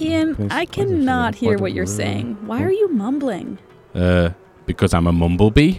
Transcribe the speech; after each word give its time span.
Ian, 0.00 0.34
Place- 0.34 0.50
I 0.50 0.64
cannot 0.64 1.34
hear 1.34 1.52
What 1.52 1.60
what 1.60 1.72
you're 1.72 1.86
saying. 1.86 2.36
Why 2.46 2.62
are 2.62 2.72
you 2.72 2.88
mumbling? 2.88 3.58
Uh, 3.94 4.30
because 4.66 4.94
I'm 4.94 5.06
a 5.06 5.12
mumblebee. 5.12 5.78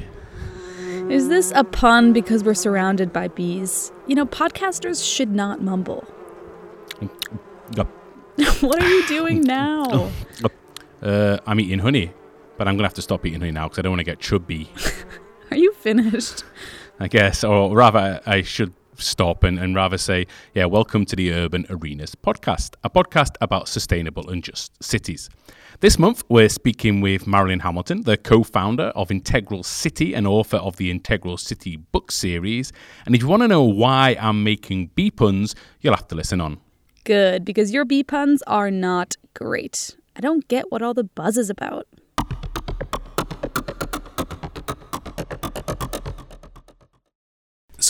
Is 1.10 1.28
this 1.28 1.52
a 1.56 1.64
pun 1.64 2.14
because 2.14 2.44
we're 2.44 2.54
surrounded 2.54 3.12
by 3.12 3.28
bees? 3.30 3.92
You 4.08 4.16
know, 4.16 4.26
podcasters 4.26 5.04
should 5.06 5.32
not 5.32 5.62
mumble. 5.62 6.06
What 8.62 8.82
are 8.82 8.88
you 8.88 9.08
doing 9.08 9.42
now? 9.46 10.10
Uh, 11.02 11.38
I'm 11.46 11.60
eating 11.60 11.80
honey, 11.80 12.12
but 12.58 12.68
I'm 12.68 12.76
gonna 12.76 12.88
have 12.88 12.94
to 12.96 13.02
stop 13.02 13.26
eating 13.26 13.40
honey 13.40 13.52
now 13.52 13.66
because 13.66 13.80
I 13.80 13.82
don't 13.84 13.92
want 13.92 14.00
to 14.00 14.04
get 14.06 14.20
chubby. 14.20 14.70
Are 15.52 15.58
you 15.58 15.74
finished? 15.74 16.44
I 17.00 17.08
guess, 17.08 17.44
or 17.44 17.76
rather, 17.76 18.22
I 18.26 18.42
should 18.42 18.74
stop 19.02 19.44
and, 19.44 19.60
and 19.60 19.76
rather 19.76 19.98
say, 19.98 20.28
yeah, 20.54 20.66
welcome 20.66 21.06
to 21.06 21.16
the 21.16 21.32
Urban 21.32 21.66
Arenas 21.70 22.16
podcast, 22.16 22.76
a 22.84 22.90
podcast 22.90 23.36
about 23.42 23.68
sustainable 23.68 24.30
and 24.30 24.44
just 24.44 24.82
cities. 24.84 25.30
This 25.80 25.98
month, 25.98 26.24
we're 26.30 26.50
speaking 26.50 27.02
with 27.02 27.26
Marilyn 27.26 27.62
Hamilton, 27.62 28.04
the 28.04 28.16
co 28.16 28.44
founder 28.44 28.92
of 28.96 29.10
Integral 29.10 29.64
City 29.64 30.14
and 30.14 30.28
author 30.28 30.58
of 30.58 30.78
the 30.78 30.92
Integral 30.92 31.38
City 31.38 31.78
book 31.78 32.12
series. 32.12 32.72
And 33.06 33.16
if 33.16 33.22
you 33.22 33.28
want 33.28 33.42
to 33.42 33.48
know 33.48 33.64
why 33.64 34.16
I'm 34.20 34.44
making 34.44 34.92
bee 34.96 35.12
puns, 35.12 35.56
you'll 35.80 35.96
have 35.96 36.08
to 36.10 36.16
listen 36.16 36.40
on. 36.40 36.60
Good, 37.04 37.44
because 37.44 37.74
your 37.74 37.84
bee 37.84 38.04
puns 38.04 38.44
are 38.44 38.70
not 38.70 39.16
great. 39.34 39.96
I 40.16 40.20
don't 40.20 40.48
get 40.48 40.72
what 40.72 40.82
all 40.82 40.94
the 40.94 41.04
buzz 41.04 41.38
is 41.38 41.50
about. 41.50 41.88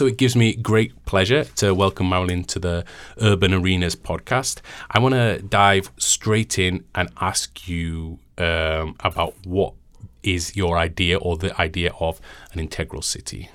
So 0.02 0.08
it 0.08 0.18
gives 0.18 0.36
me 0.36 0.56
great 0.56 1.06
pleasure 1.06 1.44
to 1.58 1.76
welcome 1.76 2.10
Marilyn 2.10 2.44
to 2.46 2.58
the 2.58 2.86
Urban 3.22 3.54
Arenas 3.54 3.96
podcast. 3.96 4.60
I 4.90 4.98
want 4.98 5.14
to 5.14 5.44
dive 5.44 5.92
straight 5.98 6.58
in 6.58 6.84
and 6.96 7.08
ask 7.22 7.68
you 7.68 8.18
um, 8.40 8.96
about 9.02 9.36
what 9.46 9.76
is 10.24 10.56
your 10.56 10.80
idea 10.80 11.20
or 11.20 11.38
the 11.38 11.56
idea 11.62 11.94
of 12.00 12.20
an 12.52 12.60
integral 12.60 13.04
city. 13.04 13.52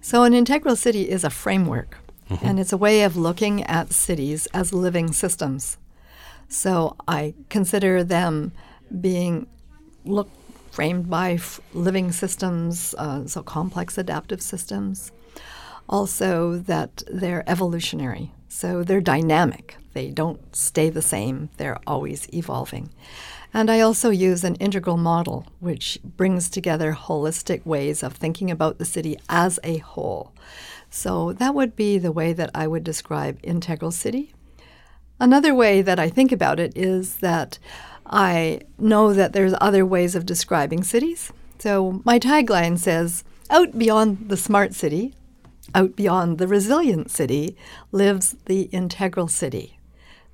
So, 0.00 0.22
an 0.22 0.32
integral 0.32 0.76
city 0.76 1.10
is 1.10 1.24
a 1.24 1.28
framework, 1.28 1.98
and 2.40 2.58
it's 2.58 2.72
a 2.72 2.78
way 2.78 3.02
of 3.02 3.14
looking 3.18 3.62
at 3.64 3.92
cities 3.92 4.46
as 4.54 4.72
living 4.72 5.12
systems. 5.12 5.76
So, 6.48 6.96
I 7.06 7.34
consider 7.50 8.02
them 8.02 8.52
being 8.98 9.46
look 10.06 10.30
framed 10.70 11.10
by 11.10 11.32
f- 11.32 11.60
living 11.74 12.12
systems, 12.12 12.94
uh, 12.96 13.26
so 13.26 13.42
complex 13.42 13.98
adaptive 13.98 14.40
systems. 14.40 15.12
Also, 15.88 16.56
that 16.56 17.02
they're 17.10 17.48
evolutionary, 17.48 18.32
so 18.48 18.82
they're 18.82 19.00
dynamic. 19.00 19.76
They 19.92 20.10
don't 20.10 20.54
stay 20.54 20.90
the 20.90 21.02
same, 21.02 21.48
they're 21.56 21.78
always 21.86 22.28
evolving. 22.34 22.90
And 23.54 23.70
I 23.70 23.80
also 23.80 24.10
use 24.10 24.44
an 24.44 24.56
integral 24.56 24.96
model, 24.96 25.46
which 25.60 25.98
brings 26.04 26.50
together 26.50 26.92
holistic 26.92 27.64
ways 27.64 28.02
of 28.02 28.12
thinking 28.12 28.50
about 28.50 28.78
the 28.78 28.84
city 28.84 29.16
as 29.28 29.58
a 29.64 29.78
whole. 29.78 30.32
So 30.90 31.32
that 31.34 31.54
would 31.54 31.76
be 31.76 31.98
the 31.98 32.12
way 32.12 32.32
that 32.32 32.50
I 32.54 32.66
would 32.66 32.84
describe 32.84 33.38
integral 33.42 33.92
city. 33.92 34.34
Another 35.18 35.54
way 35.54 35.80
that 35.82 35.98
I 35.98 36.10
think 36.10 36.32
about 36.32 36.60
it 36.60 36.76
is 36.76 37.16
that 37.18 37.58
I 38.04 38.60
know 38.78 39.14
that 39.14 39.32
there's 39.32 39.54
other 39.60 39.86
ways 39.86 40.14
of 40.14 40.26
describing 40.26 40.84
cities. 40.84 41.32
So 41.58 42.02
my 42.04 42.18
tagline 42.18 42.78
says, 42.78 43.24
out 43.48 43.78
beyond 43.78 44.28
the 44.28 44.36
smart 44.36 44.74
city, 44.74 45.14
out 45.74 45.96
beyond 45.96 46.38
the 46.38 46.46
resilient 46.46 47.10
city, 47.10 47.56
lives 47.92 48.36
the 48.46 48.62
integral 48.72 49.28
city. 49.28 49.78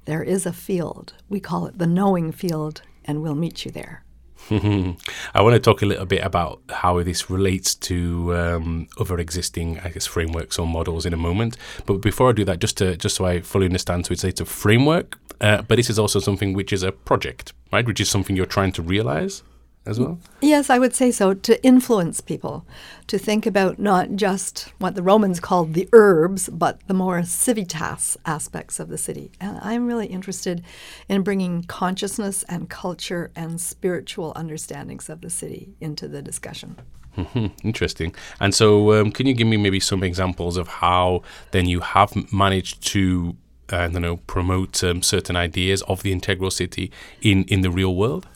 There 0.04 0.22
is 0.22 0.46
a 0.46 0.52
field. 0.52 1.14
We 1.28 1.40
call 1.40 1.66
it 1.66 1.78
the 1.78 1.86
knowing 1.86 2.32
field, 2.32 2.82
and 3.04 3.22
we'll 3.22 3.34
meet 3.34 3.64
you 3.64 3.70
there. 3.70 4.04
I 4.50 5.42
want 5.42 5.54
to 5.54 5.60
talk 5.60 5.82
a 5.82 5.86
little 5.86 6.04
bit 6.04 6.24
about 6.24 6.60
how 6.68 7.00
this 7.02 7.30
relates 7.30 7.76
to 7.76 8.34
um, 8.36 8.88
other 8.98 9.18
existing, 9.18 9.78
I 9.80 9.90
guess, 9.90 10.06
frameworks 10.06 10.58
or 10.58 10.66
models 10.66 11.06
in 11.06 11.12
a 11.12 11.16
moment. 11.16 11.56
But 11.86 11.98
before 11.98 12.30
I 12.30 12.32
do 12.32 12.44
that, 12.46 12.58
just 12.58 12.76
to 12.78 12.96
just 12.96 13.16
so 13.16 13.24
I 13.24 13.40
fully 13.40 13.66
understand, 13.66 14.06
so 14.06 14.12
it's, 14.12 14.24
it's 14.24 14.40
a 14.40 14.44
framework, 14.44 15.18
uh, 15.40 15.62
but 15.62 15.76
this 15.76 15.88
is 15.88 15.98
also 15.98 16.18
something 16.18 16.54
which 16.54 16.72
is 16.72 16.82
a 16.82 16.90
project, 16.90 17.52
right? 17.72 17.86
Which 17.86 18.00
is 18.00 18.08
something 18.08 18.34
you're 18.34 18.46
trying 18.46 18.72
to 18.72 18.82
realize 18.82 19.44
as 19.84 19.98
well. 19.98 20.18
Yes, 20.40 20.70
I 20.70 20.78
would 20.78 20.94
say 20.94 21.10
so, 21.10 21.34
to 21.34 21.64
influence 21.64 22.20
people, 22.20 22.64
to 23.08 23.18
think 23.18 23.46
about 23.46 23.78
not 23.78 24.12
just 24.14 24.72
what 24.78 24.94
the 24.94 25.02
Romans 25.02 25.40
called 25.40 25.74
the 25.74 25.88
urbs, 25.92 26.48
but 26.48 26.86
the 26.86 26.94
more 26.94 27.22
civitas 27.24 28.16
aspects 28.24 28.78
of 28.78 28.88
the 28.88 28.98
city. 28.98 29.32
And 29.40 29.58
I'm 29.60 29.86
really 29.86 30.06
interested 30.06 30.62
in 31.08 31.22
bringing 31.22 31.64
consciousness 31.64 32.44
and 32.44 32.68
culture 32.68 33.30
and 33.34 33.60
spiritual 33.60 34.32
understandings 34.36 35.08
of 35.08 35.20
the 35.20 35.30
city 35.30 35.74
into 35.80 36.06
the 36.06 36.22
discussion. 36.22 36.76
Hmm, 37.14 37.48
interesting. 37.62 38.14
And 38.40 38.54
so, 38.54 38.92
um, 38.94 39.12
can 39.12 39.26
you 39.26 39.34
give 39.34 39.46
me 39.46 39.58
maybe 39.58 39.80
some 39.80 40.02
examples 40.02 40.56
of 40.56 40.68
how 40.68 41.22
then 41.50 41.66
you 41.66 41.80
have 41.80 42.32
managed 42.32 42.82
to, 42.92 43.36
uh, 43.70 43.76
I 43.76 43.88
don't 43.88 44.00
know, 44.00 44.16
promote 44.16 44.82
um, 44.82 45.02
certain 45.02 45.36
ideas 45.36 45.82
of 45.82 46.02
the 46.02 46.10
integral 46.10 46.50
city 46.50 46.90
in 47.20 47.44
in 47.44 47.60
the 47.60 47.70
real 47.70 47.94
world? 47.94 48.26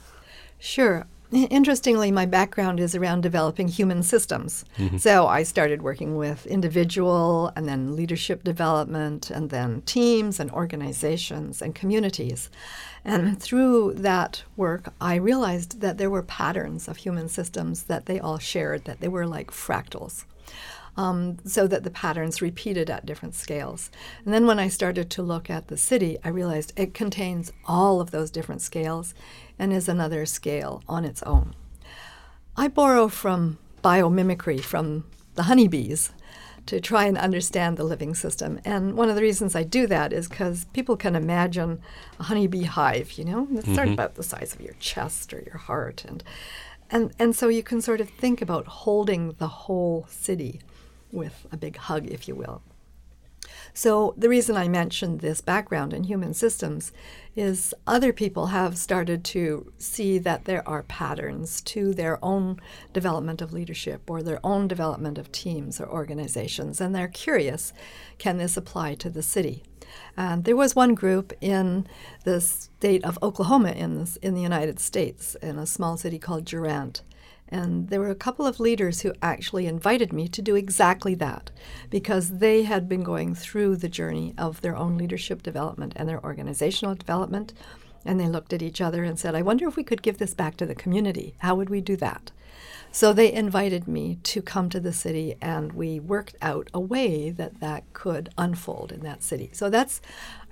Sure. 0.59 1.07
Interestingly, 1.31 2.11
my 2.11 2.25
background 2.25 2.79
is 2.79 2.95
around 2.95 3.21
developing 3.21 3.67
human 3.67 4.01
systems. 4.03 4.63
Mm-hmm. 4.77 4.97
So 4.97 5.27
I 5.27 5.43
started 5.43 5.81
working 5.81 6.15
with 6.15 6.45
individual 6.45 7.51
and 7.55 7.67
then 7.67 7.95
leadership 7.95 8.43
development 8.43 9.29
and 9.29 9.49
then 9.49 9.81
teams 9.81 10.39
and 10.39 10.49
organizations 10.51 11.61
and 11.61 11.75
communities. 11.75 12.49
And 13.07 13.41
through 13.41 13.93
that 13.95 14.43
work, 14.55 14.93
I 14.99 15.15
realized 15.15 15.81
that 15.81 15.97
there 15.97 16.09
were 16.09 16.21
patterns 16.21 16.87
of 16.87 16.97
human 16.97 17.29
systems 17.29 17.83
that 17.83 18.05
they 18.05 18.19
all 18.19 18.37
shared, 18.37 18.85
that 18.85 18.99
they 18.99 19.07
were 19.07 19.25
like 19.25 19.49
fractals 19.51 20.25
um, 20.97 21.37
so 21.45 21.67
that 21.67 21.83
the 21.83 21.91
patterns 21.91 22.41
repeated 22.41 22.89
at 22.89 23.05
different 23.05 23.35
scales. 23.35 23.91
And 24.25 24.33
then 24.33 24.47
when 24.47 24.59
I 24.59 24.67
started 24.67 25.09
to 25.11 25.21
look 25.21 25.49
at 25.49 25.67
the 25.67 25.77
city, 25.77 26.17
I 26.23 26.29
realized 26.29 26.73
it 26.75 26.93
contains 26.93 27.53
all 27.65 28.01
of 28.01 28.11
those 28.11 28.31
different 28.31 28.61
scales 28.61 29.13
and 29.59 29.71
is 29.71 29.87
another 29.87 30.25
scale 30.25 30.83
on 30.87 31.05
its 31.05 31.21
own. 31.23 31.55
I 32.55 32.67
borrow 32.67 33.07
from 33.07 33.59
biomimicry, 33.83 34.59
from 34.59 35.05
the 35.35 35.43
honeybees, 35.43 36.11
to 36.67 36.79
try 36.79 37.05
and 37.05 37.17
understand 37.17 37.77
the 37.77 37.83
living 37.83 38.13
system. 38.13 38.59
And 38.63 38.95
one 38.95 39.09
of 39.09 39.15
the 39.15 39.21
reasons 39.21 39.55
I 39.55 39.63
do 39.63 39.87
that 39.87 40.13
is 40.13 40.27
because 40.27 40.65
people 40.65 40.95
can 40.95 41.15
imagine 41.15 41.81
a 42.19 42.23
honeybee 42.23 42.63
hive, 42.63 43.13
you 43.13 43.25
know, 43.25 43.47
it's 43.51 43.65
sort 43.65 43.79
of 43.79 43.83
mm-hmm. 43.85 43.93
about 43.93 44.15
the 44.15 44.23
size 44.23 44.53
of 44.53 44.61
your 44.61 44.75
chest 44.79 45.33
or 45.33 45.41
your 45.41 45.57
heart. 45.57 46.05
And, 46.05 46.23
and, 46.89 47.11
and 47.17 47.35
so 47.35 47.47
you 47.47 47.63
can 47.63 47.81
sort 47.81 48.01
of 48.01 48.09
think 48.09 48.41
about 48.41 48.67
holding 48.67 49.33
the 49.39 49.47
whole 49.47 50.05
city 50.09 50.61
with 51.11 51.47
a 51.51 51.57
big 51.57 51.77
hug, 51.77 52.05
if 52.07 52.27
you 52.27 52.35
will. 52.35 52.61
So, 53.77 54.15
the 54.17 54.27
reason 54.27 54.57
I 54.57 54.67
mentioned 54.67 55.19
this 55.19 55.39
background 55.39 55.93
in 55.93 56.05
human 56.05 56.33
systems 56.33 56.91
is 57.35 57.75
other 57.85 58.11
people 58.11 58.47
have 58.47 58.75
started 58.75 59.23
to 59.25 59.71
see 59.77 60.17
that 60.17 60.45
there 60.45 60.67
are 60.67 60.81
patterns 60.81 61.61
to 61.61 61.93
their 61.93 62.17
own 62.25 62.59
development 62.91 63.39
of 63.39 63.53
leadership 63.53 64.09
or 64.09 64.23
their 64.23 64.39
own 64.43 64.67
development 64.67 65.19
of 65.19 65.31
teams 65.31 65.79
or 65.79 65.87
organizations, 65.87 66.81
and 66.81 66.95
they're 66.95 67.07
curious 67.07 67.71
can 68.17 68.37
this 68.37 68.57
apply 68.57 68.95
to 68.95 69.11
the 69.11 69.21
city? 69.21 69.61
And 70.17 70.43
there 70.43 70.55
was 70.55 70.75
one 70.75 70.95
group 70.95 71.31
in 71.39 71.85
the 72.23 72.41
state 72.41 73.05
of 73.05 73.19
Oklahoma 73.21 73.73
in, 73.73 73.99
this, 73.99 74.15
in 74.15 74.33
the 74.33 74.41
United 74.41 74.79
States, 74.79 75.35
in 75.35 75.59
a 75.59 75.67
small 75.67 75.97
city 75.97 76.17
called 76.17 76.45
Durant. 76.45 77.03
And 77.49 77.89
there 77.89 77.99
were 77.99 78.09
a 78.09 78.15
couple 78.15 78.45
of 78.45 78.59
leaders 78.59 79.01
who 79.01 79.13
actually 79.21 79.67
invited 79.67 80.11
me 80.11 80.27
to 80.29 80.41
do 80.41 80.55
exactly 80.55 81.15
that 81.15 81.51
because 81.89 82.39
they 82.39 82.63
had 82.63 82.89
been 82.89 83.03
going 83.03 83.35
through 83.35 83.77
the 83.77 83.89
journey 83.89 84.33
of 84.37 84.61
their 84.61 84.75
own 84.75 84.97
leadership 84.97 85.43
development 85.43 85.93
and 85.95 86.09
their 86.09 86.23
organizational 86.23 86.95
development. 86.95 87.53
And 88.07 88.19
they 88.19 88.27
looked 88.27 88.53
at 88.53 88.61
each 88.63 88.81
other 88.81 89.03
and 89.03 89.19
said, 89.19 89.35
I 89.35 89.41
wonder 89.41 89.67
if 89.67 89.75
we 89.75 89.83
could 89.83 90.01
give 90.01 90.17
this 90.17 90.33
back 90.33 90.57
to 90.57 90.65
the 90.65 90.73
community. 90.73 91.35
How 91.39 91.53
would 91.55 91.69
we 91.69 91.81
do 91.81 91.95
that? 91.97 92.31
So 92.91 93.13
they 93.13 93.31
invited 93.31 93.87
me 93.87 94.17
to 94.23 94.41
come 94.41 94.69
to 94.69 94.79
the 94.79 94.93
city, 94.93 95.35
and 95.41 95.73
we 95.73 95.99
worked 95.99 96.35
out 96.41 96.69
a 96.73 96.79
way 96.79 97.29
that 97.31 97.59
that 97.59 97.83
could 97.93 98.29
unfold 98.37 98.91
in 98.91 99.01
that 99.01 99.21
city. 99.21 99.49
So 99.53 99.69
that's 99.69 100.01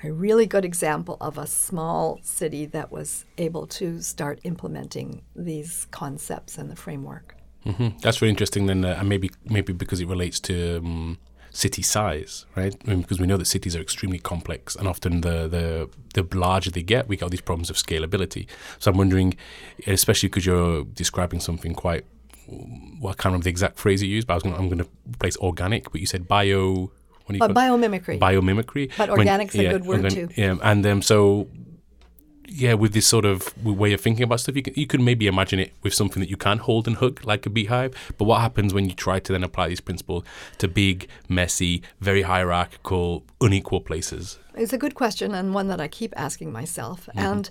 a 0.04 0.12
really 0.12 0.46
good 0.46 0.66
example 0.66 1.18
of 1.22 1.38
a 1.38 1.48
small 1.48 2.20
city 2.22 2.66
that 2.68 2.92
was 2.92 3.26
able 3.38 3.66
to 3.68 4.02
start 4.02 4.40
implementing 4.44 5.22
these 5.36 5.88
concepts 5.92 6.58
and 6.58 6.70
the 6.70 6.76
framework. 6.76 7.36
hmm 7.64 7.90
That's 8.02 8.22
really 8.22 8.32
interesting. 8.32 8.66
Then, 8.68 8.84
uh, 8.86 8.98
and 9.00 9.10
maybe 9.10 9.32
maybe 9.46 9.74
because 9.74 10.02
it 10.02 10.08
relates 10.08 10.40
to 10.42 10.78
um, 10.78 11.18
city 11.56 11.82
size, 11.82 12.46
right? 12.56 12.76
I 12.86 12.90
mean, 12.90 13.02
because 13.02 13.20
we 13.20 13.28
know 13.28 13.38
that 13.38 13.46
cities 13.46 13.76
are 13.76 13.82
extremely 13.82 14.20
complex, 14.20 14.76
and 14.76 14.88
often 14.88 15.22
the 15.22 15.48
the 15.48 15.90
the 16.14 16.38
larger 16.38 16.70
they 16.70 16.84
get, 16.84 17.08
we 17.08 17.16
get 17.16 17.24
all 17.24 17.30
these 17.30 17.42
problems 17.42 17.70
of 17.70 17.78
scalability. 17.78 18.48
So 18.80 18.92
I'm 18.92 18.98
wondering, 18.98 19.36
especially 19.88 20.30
because 20.30 20.46
you're 20.46 20.84
describing 20.84 21.40
something 21.40 21.74
quite. 21.74 22.06
Well, 22.48 23.12
I 23.12 23.16
can't 23.16 23.26
remember 23.26 23.46
the 23.46 23.50
exact 23.50 23.80
phrase 23.80 24.04
you 24.04 24.10
used, 24.10 24.28
but 24.28 24.34
I 24.34 24.36
was 24.36 24.44
gonna, 24.44 24.58
I'm 24.58 24.68
going 24.68 24.78
to 24.78 24.88
replace 25.10 25.36
organic. 25.38 25.92
But 25.92 26.02
you 26.02 26.06
said 26.08 26.28
bio 26.28 26.92
what 27.26 27.34
do 27.34 27.38
you 27.38 27.44
it? 27.44 27.56
biomimicry. 27.56 28.20
biomimicry. 28.20 28.92
But 28.98 29.10
When- 29.10 29.20
organic's 29.20 29.56
a 29.56 29.70
good 29.70 29.86
word, 29.86 30.10
too. 30.12 30.30
Yeah, 30.36 30.58
and 30.62 30.86
um, 30.86 31.02
so 31.02 31.48
yeah, 32.48 32.74
with 32.74 32.94
this 32.94 33.08
sort 33.08 33.26
of 33.26 33.66
way 33.66 33.94
of 33.94 34.02
thinking 34.02 34.24
about 34.24 34.40
stuff, 34.40 34.56
you 34.56 34.62
can 34.62 34.74
you 34.76 34.88
could 34.88 35.02
maybe 35.02 35.28
imagine 35.28 35.60
it 35.60 35.74
with 35.84 35.94
something 35.94 36.20
that 36.22 36.30
you 36.30 36.38
can 36.38 36.60
hold 36.60 36.88
and 36.88 36.98
hook 36.98 37.26
like 37.26 37.46
a 37.46 37.50
beehive. 37.50 37.94
But 38.18 38.26
what 38.26 38.42
happens 38.42 38.74
when 38.74 38.86
you 38.86 38.96
try 38.96 39.20
to 39.20 39.32
then 39.32 39.44
apply 39.44 39.70
these 39.70 39.82
principles 39.82 40.24
to 40.60 40.68
big, 40.68 41.08
messy, 41.28 41.82
very 42.00 42.24
hierarchical, 42.24 43.24
unequal 43.42 43.82
places? 43.82 44.40
It's 44.56 44.74
a 44.74 44.78
good 44.78 44.96
question 44.96 45.34
and 45.34 45.54
one 45.54 45.68
that 45.68 45.82
I 45.82 45.88
keep 45.88 46.14
asking 46.16 46.52
myself. 46.52 47.10
And 47.16 47.50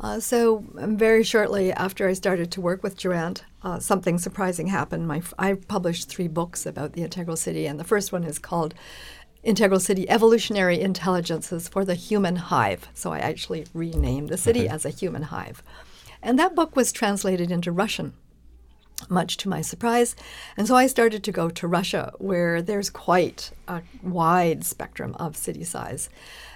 uh, 0.00 0.18
so, 0.18 0.64
um, 0.78 0.96
very 0.96 1.22
shortly 1.22 1.72
after 1.72 2.08
I 2.08 2.14
started 2.14 2.50
to 2.52 2.60
work 2.60 2.82
with 2.82 2.96
Durant, 2.96 3.44
uh, 3.62 3.78
something 3.78 4.18
surprising 4.18 4.68
happened. 4.68 5.06
My, 5.06 5.18
f- 5.18 5.34
I 5.38 5.54
published 5.54 6.08
three 6.08 6.28
books 6.28 6.64
about 6.64 6.94
the 6.94 7.02
integral 7.02 7.36
city, 7.36 7.66
and 7.66 7.78
the 7.78 7.84
first 7.84 8.10
one 8.10 8.24
is 8.24 8.38
called 8.38 8.74
Integral 9.42 9.80
City 9.80 10.08
Evolutionary 10.08 10.80
Intelligences 10.80 11.68
for 11.68 11.84
the 11.84 11.94
Human 11.94 12.36
Hive. 12.36 12.88
So, 12.94 13.12
I 13.12 13.18
actually 13.18 13.66
renamed 13.74 14.28
the 14.28 14.38
city 14.38 14.64
mm-hmm. 14.64 14.74
as 14.74 14.84
a 14.84 14.90
human 14.90 15.22
hive. 15.22 15.62
And 16.22 16.38
that 16.38 16.54
book 16.54 16.76
was 16.76 16.92
translated 16.92 17.50
into 17.50 17.72
Russian 17.72 18.12
much 19.08 19.36
to 19.38 19.48
my 19.48 19.60
surprise. 19.60 20.14
And 20.56 20.66
so 20.66 20.74
I 20.74 20.86
started 20.86 21.24
to 21.24 21.32
go 21.32 21.48
to 21.48 21.68
Russia, 21.68 22.12
where 22.18 22.60
there's 22.60 22.90
quite 22.90 23.50
a 23.68 23.82
wide 24.02 24.64
spectrum 24.64 25.14
of 25.14 25.36
city 25.36 25.64
size. 25.64 26.10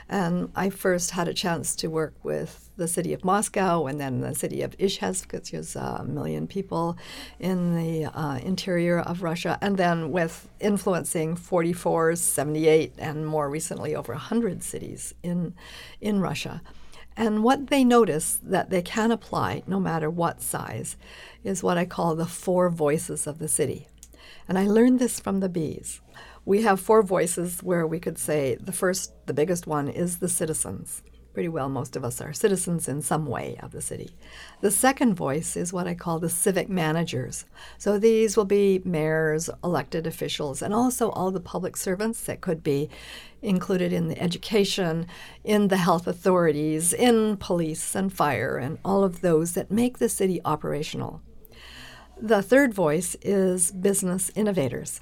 And 0.09 0.51
I 0.55 0.71
first 0.71 1.13
had 1.13 1.29
a 1.29 1.35
chance 1.35 1.75
to 1.77 1.89
work 1.89 2.15
with 2.23 2.71
the 2.77 2.89
city 2.89 3.13
of 3.13 3.25
Moscow 3.25 3.87
and 3.87 4.01
then 4.01 4.21
the 4.21 4.35
city 4.35 4.63
of 4.63 4.77
Izhevsk, 4.79 5.23
because 5.23 5.51
there's 5.51 5.77
a 5.77 6.05
million 6.05 6.47
people 6.47 6.99
in 7.39 7.75
the 7.75 8.07
uh, 8.07 8.39
interior 8.39 9.01
of 9.01 9.23
Russia, 9.23 9.59
and 9.61 9.77
then 9.77 10.11
with 10.11 10.49
influencing 10.61 11.37
44, 11.37 12.17
78, 12.17 12.93
and 12.99 13.27
more 13.27 13.49
recently 13.49 13.95
over 13.95 14.13
100 14.13 14.63
cities 14.63 15.15
in, 15.23 15.55
in 16.01 16.21
Russia. 16.21 16.61
And 17.17 17.45
what 17.45 17.69
they 17.69 17.85
notice 17.85 18.41
that 18.43 18.71
they 18.71 18.83
can 18.83 19.13
apply, 19.13 19.63
no 19.67 19.79
matter 19.79 20.11
what 20.11 20.43
size, 20.43 20.97
is 21.45 21.63
what 21.63 21.79
I 21.79 21.85
call 21.85 22.17
the 22.17 22.27
four 22.27 22.69
voices 22.71 23.27
of 23.27 23.39
the 23.39 23.49
city. 23.49 23.87
And 24.49 24.59
I 24.59 24.67
learned 24.67 24.99
this 24.99 25.21
from 25.21 25.41
the 25.41 25.49
bees. 25.49 26.01
We 26.47 26.63
have 26.63 26.79
four 26.79 27.03
voices 27.03 27.63
where 27.63 27.87
we 27.87 27.99
could 27.99 28.19
say 28.19 28.57
the 28.57 28.73
first, 28.73 29.15
the 29.27 29.33
biggest 29.33 29.67
one 29.67 29.89
is 29.89 30.19
the 30.19 30.29
citizens. 30.29 31.03
Pretty 31.33 31.49
well, 31.49 31.71
most 31.71 31.97
of 31.97 32.05
us 32.05 32.21
are 32.21 32.35
citizens 32.35 32.87
in 32.87 33.01
some 33.01 33.27
way 33.27 33.59
of 33.61 33.73
the 33.73 33.81
city. 33.81 34.15
The 34.61 34.71
second 34.71 35.15
voice 35.15 35.57
is 35.57 35.73
what 35.73 35.89
I 35.89 35.95
call 35.95 36.21
the 36.21 36.29
civic 36.29 36.69
managers. 36.69 37.47
So 37.79 37.99
these 37.99 38.37
will 38.37 38.45
be 38.45 38.83
mayors, 38.85 39.49
elected 39.65 40.07
officials, 40.07 40.61
and 40.61 40.75
also 40.75 41.11
all 41.11 41.31
the 41.31 41.41
public 41.41 41.77
servants 41.79 42.21
that 42.27 42.43
could 42.43 42.63
be 42.63 42.91
included 43.43 43.93
in 43.93 44.09
the 44.09 44.23
education, 44.23 45.07
in 45.43 45.69
the 45.69 45.79
health 45.79 46.07
authorities, 46.07 46.93
in 46.93 47.39
police 47.39 47.97
and 47.97 48.13
fire, 48.13 48.59
and 48.59 48.79
all 48.85 49.03
of 49.03 49.23
those 49.23 49.55
that 49.55 49.71
make 49.71 49.99
the 49.99 50.11
city 50.11 50.41
operational. 50.45 51.23
The 52.21 52.43
third 52.43 52.75
voice 52.75 53.17
is 53.23 53.73
business 53.73 54.31
innovators. 54.37 55.01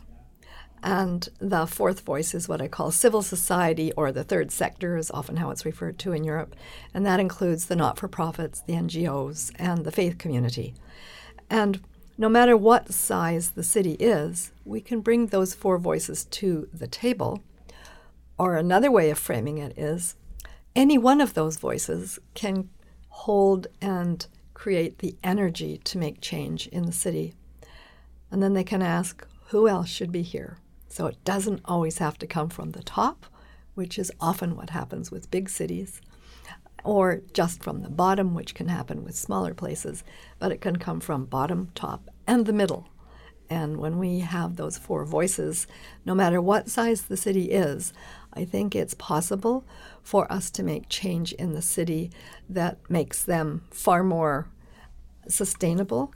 And 0.83 1.29
the 1.39 1.67
fourth 1.67 2.01
voice 2.01 2.35
is 2.35 2.49
what 2.49 2.61
I 2.61 2.67
call 2.67 2.91
civil 2.91 3.23
society, 3.23 3.93
or 3.93 4.11
the 4.11 4.25
third 4.25 4.51
sector, 4.51 4.97
is 4.97 5.11
often 5.13 5.37
how 5.37 5.51
it's 5.51 5.65
referred 5.65 5.99
to 6.01 6.13
in 6.13 6.25
Europe. 6.25 6.57
And 6.93 7.07
that 7.07 7.21
includes 7.21 7.67
the 7.67 7.77
not 7.77 7.99
for 7.99 8.09
profits, 8.09 8.61
the 8.61 8.73
NGOs, 8.73 9.53
and 9.57 9.85
the 9.85 9.93
faith 9.93 10.19
community. 10.19 10.75
And 11.49 11.81
no 12.19 12.29
matter 12.29 12.57
what 12.57 12.93
size 12.93 13.51
the 13.51 13.63
city 13.63 13.93
is, 13.95 14.53
we 14.65 14.81
can 14.81 15.01
bring 15.01 15.27
those 15.27 15.55
four 15.55 15.79
voices 15.79 16.25
to 16.27 16.69
the 16.73 16.89
table. 16.89 17.43
Or 18.37 18.57
another 18.57 18.91
way 18.91 19.11
of 19.11 19.19
framing 19.19 19.59
it 19.59 19.79
is 19.79 20.17
any 20.75 20.99
one 20.99 21.21
of 21.21 21.35
those 21.35 21.59
voices 21.59 22.19
can 22.35 22.71
hold 23.09 23.69
and 23.81 24.27
create 24.55 24.99
the 24.99 25.17
energy 25.23 25.79
to 25.85 25.99
make 25.99 26.21
change 26.21 26.67
in 26.69 26.87
the 26.87 26.93
city. 26.93 27.35
And 28.31 28.43
then 28.43 28.55
they 28.55 28.65
can 28.65 28.83
ask, 28.83 29.27
who 29.49 29.69
else 29.69 29.89
should 29.89 30.11
be 30.11 30.23
here? 30.23 30.59
So 30.93 31.07
it 31.07 31.25
doesn't 31.25 31.63
always 31.65 31.97
have 31.99 32.19
to 32.19 32.27
come 32.27 32.51
from 32.51 32.73
the 32.73 32.83
top, 32.83 33.25
which 33.73 33.99
is 33.99 34.13
often 34.21 34.57
what 34.57 34.69
happens 34.69 35.11
with 35.11 35.31
big 35.31 35.49
cities, 35.49 36.03
or 36.85 37.23
just 37.33 37.63
from 37.63 37.81
the 37.81 37.89
bottom, 37.89 38.35
which 38.35 38.55
can 38.55 38.69
happen 38.69 39.03
with 39.03 39.17
smaller 39.17 39.55
places, 39.55 40.05
but 40.39 40.53
it 40.53 40.61
can 40.61 40.77
come 40.77 41.01
from 41.01 41.25
bottom, 41.25 41.71
top, 41.75 42.11
and 42.27 42.45
the 42.45 42.53
middle. 42.53 42.91
And 43.49 43.79
when 43.79 43.99
we 43.99 44.19
have 44.19 44.57
those 44.57 44.77
four 44.77 45.07
voices, 45.07 45.67
no 46.05 46.15
matter 46.15 46.43
what 46.43 46.69
size 46.69 47.01
the 47.01 47.17
city 47.17 47.53
is, 47.53 47.95
I 48.35 48.45
think 48.45 48.77
it's 48.77 48.93
possible 48.93 49.65
for 50.03 50.31
us 50.31 50.51
to 50.51 50.63
make 50.63 50.91
change 50.91 51.33
in 51.33 51.55
the 51.55 51.63
city 51.63 52.11
that 52.51 52.91
makes 52.91 53.25
them 53.25 53.63
far 53.71 54.05
more 54.05 54.47
sustainable 55.27 56.13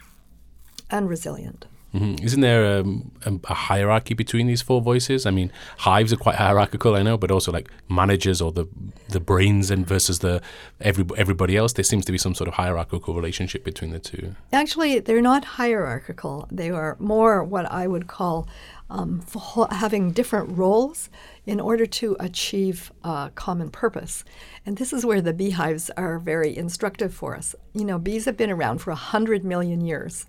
and 0.90 1.08
resilient. 1.08 1.64
Mhm. 1.96 2.22
Isn't 2.22 2.42
there 2.42 2.78
um, 2.78 3.10
a, 3.24 3.32
a 3.48 3.54
hierarchy 3.54 4.14
between 4.14 4.46
these 4.46 4.60
four 4.60 4.82
voices? 4.82 5.24
I 5.24 5.30
mean, 5.30 5.50
hives 5.78 6.12
are 6.12 6.16
quite 6.16 6.36
hierarchical, 6.36 6.94
I 6.94 7.02
know, 7.02 7.16
but 7.16 7.30
also 7.30 7.50
like 7.52 7.70
managers 7.88 8.40
or 8.40 8.52
the 8.52 8.66
the 9.08 9.20
brains 9.20 9.70
and 9.70 9.86
versus 9.86 10.18
the 10.18 10.42
every, 10.80 11.04
everybody 11.16 11.56
else. 11.56 11.72
There 11.72 11.84
seems 11.84 12.04
to 12.04 12.12
be 12.12 12.18
some 12.18 12.34
sort 12.34 12.48
of 12.48 12.54
hierarchical 12.54 13.14
relationship 13.14 13.64
between 13.64 13.92
the 13.92 13.98
two. 13.98 14.34
Actually, 14.52 14.98
they're 14.98 15.22
not 15.22 15.44
hierarchical. 15.44 16.46
They 16.50 16.70
are 16.70 16.96
more 16.98 17.42
what 17.42 17.70
I 17.70 17.86
would 17.86 18.08
call 18.08 18.46
um, 18.90 19.24
having 19.70 20.12
different 20.12 20.56
roles 20.56 21.08
in 21.46 21.60
order 21.60 21.86
to 21.86 22.16
achieve 22.20 22.92
a 23.04 23.30
common 23.34 23.70
purpose. 23.70 24.24
And 24.64 24.76
this 24.76 24.92
is 24.92 25.06
where 25.06 25.22
the 25.22 25.32
beehives 25.32 25.90
are 25.96 26.18
very 26.18 26.56
instructive 26.56 27.14
for 27.14 27.36
us. 27.36 27.54
You 27.72 27.84
know, 27.84 27.98
bees 27.98 28.26
have 28.26 28.36
been 28.36 28.50
around 28.50 28.78
for 28.78 28.90
100 28.90 29.44
million 29.44 29.80
years. 29.80 30.26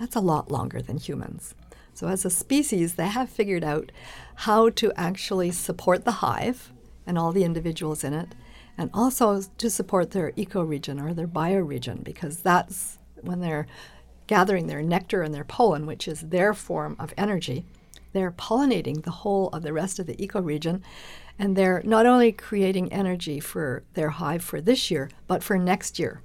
That's 0.00 0.16
a 0.16 0.20
lot 0.20 0.50
longer 0.50 0.80
than 0.80 0.96
humans. 0.96 1.54
So, 1.92 2.08
as 2.08 2.24
a 2.24 2.30
species, 2.30 2.94
they 2.94 3.08
have 3.08 3.28
figured 3.28 3.62
out 3.62 3.92
how 4.34 4.70
to 4.70 4.92
actually 4.96 5.50
support 5.50 6.06
the 6.06 6.22
hive 6.22 6.72
and 7.06 7.18
all 7.18 7.32
the 7.32 7.44
individuals 7.44 8.02
in 8.02 8.14
it, 8.14 8.34
and 8.78 8.90
also 8.94 9.42
to 9.58 9.68
support 9.68 10.12
their 10.12 10.32
ecoregion 10.32 11.04
or 11.04 11.12
their 11.12 11.28
bioregion, 11.28 12.02
because 12.02 12.38
that's 12.38 12.98
when 13.20 13.40
they're 13.40 13.66
gathering 14.26 14.68
their 14.68 14.80
nectar 14.82 15.20
and 15.22 15.34
their 15.34 15.44
pollen, 15.44 15.84
which 15.84 16.08
is 16.08 16.22
their 16.22 16.54
form 16.54 16.96
of 16.98 17.12
energy. 17.18 17.66
They're 18.14 18.32
pollinating 18.32 19.02
the 19.02 19.10
whole 19.10 19.48
of 19.48 19.62
the 19.62 19.74
rest 19.74 19.98
of 19.98 20.06
the 20.06 20.16
ecoregion, 20.16 20.80
and 21.38 21.56
they're 21.56 21.82
not 21.84 22.06
only 22.06 22.32
creating 22.32 22.90
energy 22.90 23.38
for 23.38 23.82
their 23.92 24.10
hive 24.10 24.42
for 24.42 24.62
this 24.62 24.90
year, 24.90 25.10
but 25.26 25.42
for 25.42 25.58
next 25.58 25.98
year. 25.98 26.22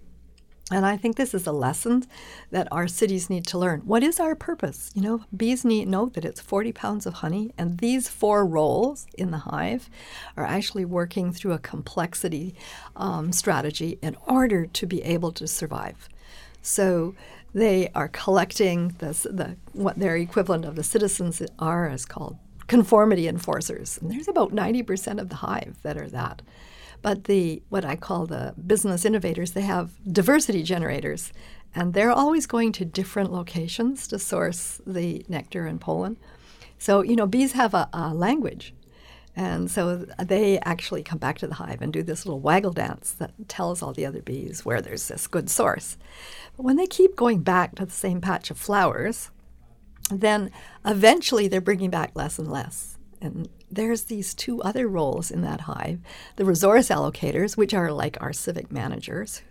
And 0.71 0.83
I 0.83 0.97
think 0.97 1.15
this 1.15 1.35
is 1.35 1.45
a 1.45 1.51
lesson 1.51 2.05
that 2.49 2.67
our 2.71 2.87
cities 2.87 3.29
need 3.29 3.45
to 3.47 3.57
learn. 3.59 3.81
What 3.81 4.01
is 4.01 4.19
our 4.19 4.33
purpose? 4.33 4.91
You 4.95 5.01
know, 5.03 5.25
bees 5.35 5.63
need 5.63 5.87
know 5.87 6.07
that 6.07 6.25
it's 6.25 6.41
40 6.41 6.71
pounds 6.71 7.05
of 7.05 7.15
honey, 7.15 7.51
and 7.55 7.77
these 7.77 8.09
four 8.09 8.43
roles 8.47 9.05
in 9.15 9.29
the 9.29 9.37
hive 9.37 9.91
are 10.35 10.43
actually 10.45 10.85
working 10.85 11.31
through 11.31 11.53
a 11.53 11.59
complexity 11.59 12.55
um, 12.95 13.31
strategy 13.31 13.99
in 14.01 14.17
order 14.25 14.65
to 14.65 14.87
be 14.87 15.03
able 15.03 15.31
to 15.33 15.47
survive. 15.47 16.09
So 16.63 17.13
they 17.53 17.89
are 17.93 18.07
collecting 18.07 18.95
this, 18.97 19.21
the 19.29 19.57
what 19.73 19.99
their 19.99 20.17
equivalent 20.17 20.65
of 20.65 20.75
the 20.75 20.83
citizens 20.83 21.43
are 21.59 21.87
is 21.91 22.05
called 22.05 22.37
conformity 22.65 23.27
enforcers, 23.27 23.99
and 23.99 24.09
there's 24.09 24.27
about 24.27 24.51
90% 24.51 25.21
of 25.21 25.29
the 25.29 25.35
hive 25.35 25.77
that 25.83 25.95
are 25.95 26.09
that. 26.09 26.41
But 27.05 27.25
the 27.25 27.61
what 27.69 27.85
I 27.85 27.95
call 27.95 28.25
the 28.25 28.55
business 28.65 29.05
innovators, 29.05 29.51
they 29.51 29.61
have 29.61 29.91
diversity 30.11 30.63
generators, 30.63 31.31
and 31.75 31.93
they're 31.93 32.09
always 32.09 32.47
going 32.47 32.71
to 32.71 32.83
different 32.83 33.31
locations 33.31 34.07
to 34.07 34.17
source 34.17 34.81
the 34.87 35.23
nectar 35.29 35.67
and 35.67 35.79
pollen. 35.79 36.17
So 36.79 37.03
you 37.03 37.15
know, 37.15 37.27
bees 37.27 37.51
have 37.51 37.75
a, 37.75 37.87
a 37.93 38.11
language, 38.11 38.73
and 39.35 39.69
so 39.69 40.07
they 40.19 40.57
actually 40.61 41.03
come 41.03 41.19
back 41.19 41.37
to 41.37 41.47
the 41.47 41.53
hive 41.53 41.83
and 41.83 41.93
do 41.93 42.01
this 42.01 42.25
little 42.25 42.39
waggle 42.39 42.73
dance 42.73 43.11
that 43.11 43.33
tells 43.47 43.83
all 43.83 43.93
the 43.93 44.07
other 44.07 44.23
bees 44.23 44.65
where 44.65 44.81
there's 44.81 45.07
this 45.07 45.27
good 45.27 45.47
source. 45.47 45.99
But 46.57 46.63
when 46.63 46.75
they 46.75 46.87
keep 46.87 47.15
going 47.15 47.43
back 47.43 47.75
to 47.75 47.85
the 47.85 47.91
same 47.91 48.19
patch 48.19 48.49
of 48.49 48.57
flowers, 48.57 49.29
then 50.09 50.49
eventually 50.83 51.47
they're 51.47 51.61
bringing 51.61 51.91
back 51.91 52.13
less 52.15 52.39
and 52.39 52.51
less. 52.51 52.97
And 53.21 53.47
there's 53.71 54.03
these 54.03 54.33
two 54.33 54.61
other 54.61 54.87
roles 54.87 55.31
in 55.31 55.41
that 55.41 55.61
hive 55.61 55.99
the 56.35 56.45
resource 56.45 56.89
allocators, 56.89 57.57
which 57.57 57.73
are 57.73 57.91
like 57.91 58.17
our 58.21 58.33
civic 58.33 58.71
managers, 58.71 59.41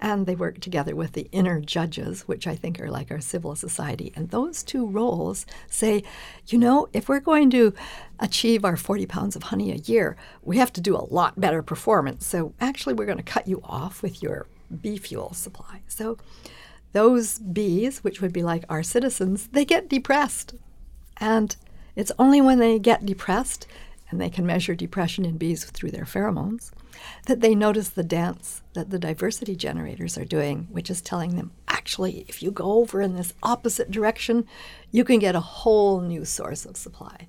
and 0.00 0.26
they 0.26 0.34
work 0.34 0.60
together 0.60 0.94
with 0.94 1.12
the 1.12 1.28
inner 1.32 1.60
judges, 1.60 2.22
which 2.22 2.46
I 2.46 2.54
think 2.54 2.80
are 2.80 2.90
like 2.90 3.10
our 3.10 3.20
civil 3.20 3.56
society. 3.56 4.12
And 4.14 4.30
those 4.30 4.62
two 4.62 4.86
roles 4.86 5.46
say, 5.68 6.02
you 6.46 6.58
know, 6.58 6.88
if 6.92 7.08
we're 7.08 7.20
going 7.20 7.50
to 7.50 7.74
achieve 8.20 8.64
our 8.64 8.76
40 8.76 9.06
pounds 9.06 9.36
of 9.36 9.44
honey 9.44 9.72
a 9.72 9.76
year, 9.76 10.16
we 10.42 10.58
have 10.58 10.72
to 10.74 10.80
do 10.80 10.96
a 10.96 11.08
lot 11.12 11.40
better 11.40 11.62
performance. 11.62 12.26
So 12.26 12.54
actually, 12.60 12.94
we're 12.94 13.06
going 13.06 13.18
to 13.18 13.24
cut 13.24 13.48
you 13.48 13.60
off 13.64 14.02
with 14.02 14.22
your 14.22 14.46
bee 14.80 14.98
fuel 14.98 15.32
supply. 15.32 15.82
So 15.88 16.18
those 16.92 17.38
bees, 17.38 18.02
which 18.04 18.20
would 18.20 18.32
be 18.32 18.42
like 18.42 18.64
our 18.68 18.82
citizens, 18.82 19.48
they 19.48 19.64
get 19.64 19.88
depressed. 19.88 20.54
And 21.18 21.56
it's 21.96 22.12
only 22.18 22.40
when 22.40 22.58
they 22.58 22.78
get 22.78 23.04
depressed 23.04 23.66
and 24.10 24.20
they 24.20 24.30
can 24.30 24.46
measure 24.46 24.74
depression 24.74 25.24
in 25.24 25.36
bees 25.36 25.64
through 25.64 25.90
their 25.90 26.04
pheromones, 26.04 26.70
that 27.26 27.40
they 27.40 27.54
notice 27.54 27.88
the 27.88 28.04
dance 28.04 28.62
that 28.74 28.90
the 28.90 28.98
diversity 28.98 29.56
generators 29.56 30.16
are 30.16 30.24
doing, 30.24 30.68
which 30.70 30.90
is 30.90 31.00
telling 31.00 31.36
them 31.36 31.50
actually, 31.68 32.24
if 32.28 32.42
you 32.42 32.50
go 32.50 32.72
over 32.80 33.00
in 33.00 33.14
this 33.14 33.32
opposite 33.42 33.90
direction, 33.90 34.46
you 34.90 35.04
can 35.04 35.18
get 35.18 35.34
a 35.36 35.40
whole 35.40 36.00
new 36.00 36.24
source 36.24 36.64
of 36.64 36.76
supply. 36.76 37.28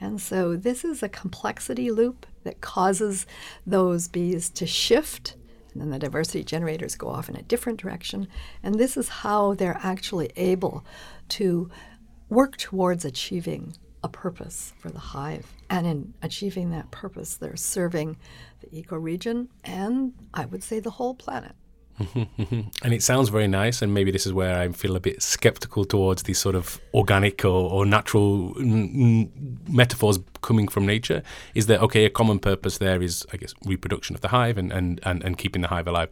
And 0.00 0.20
so 0.20 0.56
this 0.56 0.84
is 0.84 1.02
a 1.02 1.08
complexity 1.08 1.90
loop 1.90 2.26
that 2.44 2.60
causes 2.60 3.26
those 3.66 4.08
bees 4.08 4.50
to 4.50 4.66
shift. 4.66 5.34
And 5.72 5.80
then 5.80 5.90
the 5.90 5.98
diversity 5.98 6.44
generators 6.44 6.94
go 6.94 7.08
off 7.08 7.28
in 7.28 7.36
a 7.36 7.42
different 7.42 7.80
direction. 7.80 8.28
And 8.62 8.74
this 8.74 8.96
is 8.96 9.08
how 9.08 9.54
they're 9.54 9.80
actually 9.82 10.30
able 10.36 10.84
to 11.30 11.70
work 12.28 12.56
towards 12.56 13.04
achieving 13.04 13.74
a 14.02 14.08
purpose 14.08 14.72
for 14.78 14.90
the 14.90 14.98
hive. 14.98 15.52
And 15.70 15.86
in 15.86 16.14
achieving 16.22 16.70
that 16.70 16.90
purpose, 16.90 17.36
they're 17.36 17.56
serving 17.56 18.16
the 18.60 18.82
ecoregion 18.82 19.48
and 19.64 20.12
I 20.34 20.44
would 20.44 20.62
say 20.62 20.80
the 20.80 20.90
whole 20.90 21.14
planet. 21.14 21.54
and 22.14 22.92
it 22.92 23.02
sounds 23.02 23.30
very 23.30 23.48
nice, 23.48 23.80
and 23.80 23.94
maybe 23.94 24.10
this 24.10 24.26
is 24.26 24.32
where 24.34 24.58
I 24.58 24.68
feel 24.68 24.96
a 24.96 25.00
bit 25.00 25.22
skeptical 25.22 25.86
towards 25.86 26.24
these 26.24 26.38
sort 26.38 26.54
of 26.54 26.78
organic 26.92 27.42
or, 27.42 27.70
or 27.70 27.86
natural 27.86 28.54
n- 28.58 29.32
metaphors 29.66 30.18
coming 30.42 30.68
from 30.68 30.84
nature. 30.84 31.22
Is 31.54 31.66
that 31.66 31.80
okay? 31.80 32.04
A 32.04 32.10
common 32.10 32.38
purpose 32.38 32.76
there 32.78 33.00
is, 33.00 33.24
I 33.32 33.38
guess, 33.38 33.54
reproduction 33.64 34.14
of 34.14 34.20
the 34.20 34.28
hive 34.28 34.58
and, 34.58 34.70
and, 34.72 35.00
and, 35.04 35.24
and 35.24 35.38
keeping 35.38 35.62
the 35.62 35.68
hive 35.68 35.88
alive 35.88 36.10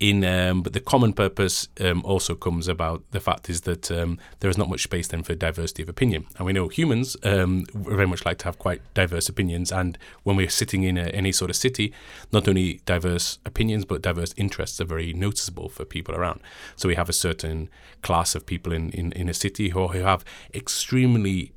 in 0.00 0.24
um, 0.24 0.62
but 0.62 0.72
the 0.72 0.80
common 0.80 1.12
purpose 1.12 1.68
um, 1.80 2.02
also 2.06 2.34
comes 2.34 2.68
about 2.68 3.02
the 3.10 3.20
fact 3.20 3.50
is 3.50 3.60
that 3.62 3.90
um, 3.90 4.18
there 4.40 4.50
is 4.50 4.56
not 4.56 4.70
much 4.70 4.82
space 4.82 5.08
then 5.08 5.22
for 5.22 5.34
diversity 5.34 5.82
of 5.82 5.90
opinion. 5.90 6.26
And 6.36 6.46
we 6.46 6.54
know 6.54 6.68
humans 6.68 7.18
um, 7.22 7.66
very 7.74 8.06
much 8.06 8.24
like 8.24 8.38
to 8.38 8.46
have 8.46 8.58
quite 8.58 8.80
diverse 8.94 9.28
opinions. 9.28 9.70
And 9.70 9.98
when 10.22 10.36
we're 10.36 10.48
sitting 10.48 10.84
in 10.84 10.96
a, 10.96 11.02
any 11.08 11.32
sort 11.32 11.50
of 11.50 11.56
city 11.56 11.92
not 12.32 12.48
only 12.48 12.80
diverse 12.86 13.38
opinions 13.44 13.84
but 13.84 14.00
diverse 14.00 14.34
interests 14.38 14.80
are 14.80 14.86
very 14.86 15.12
noticeable 15.12 15.68
for 15.68 15.84
people 15.84 16.14
around. 16.14 16.40
So 16.76 16.88
we 16.88 16.94
have 16.94 17.10
a 17.10 17.14
certain 17.14 17.68
class 18.00 18.34
of 18.34 18.46
people 18.46 18.72
in, 18.72 18.90
in, 18.90 19.12
in 19.12 19.28
a 19.28 19.34
city 19.34 19.68
who, 19.68 19.88
who 19.88 20.00
have 20.00 20.24
extremely 20.54 21.52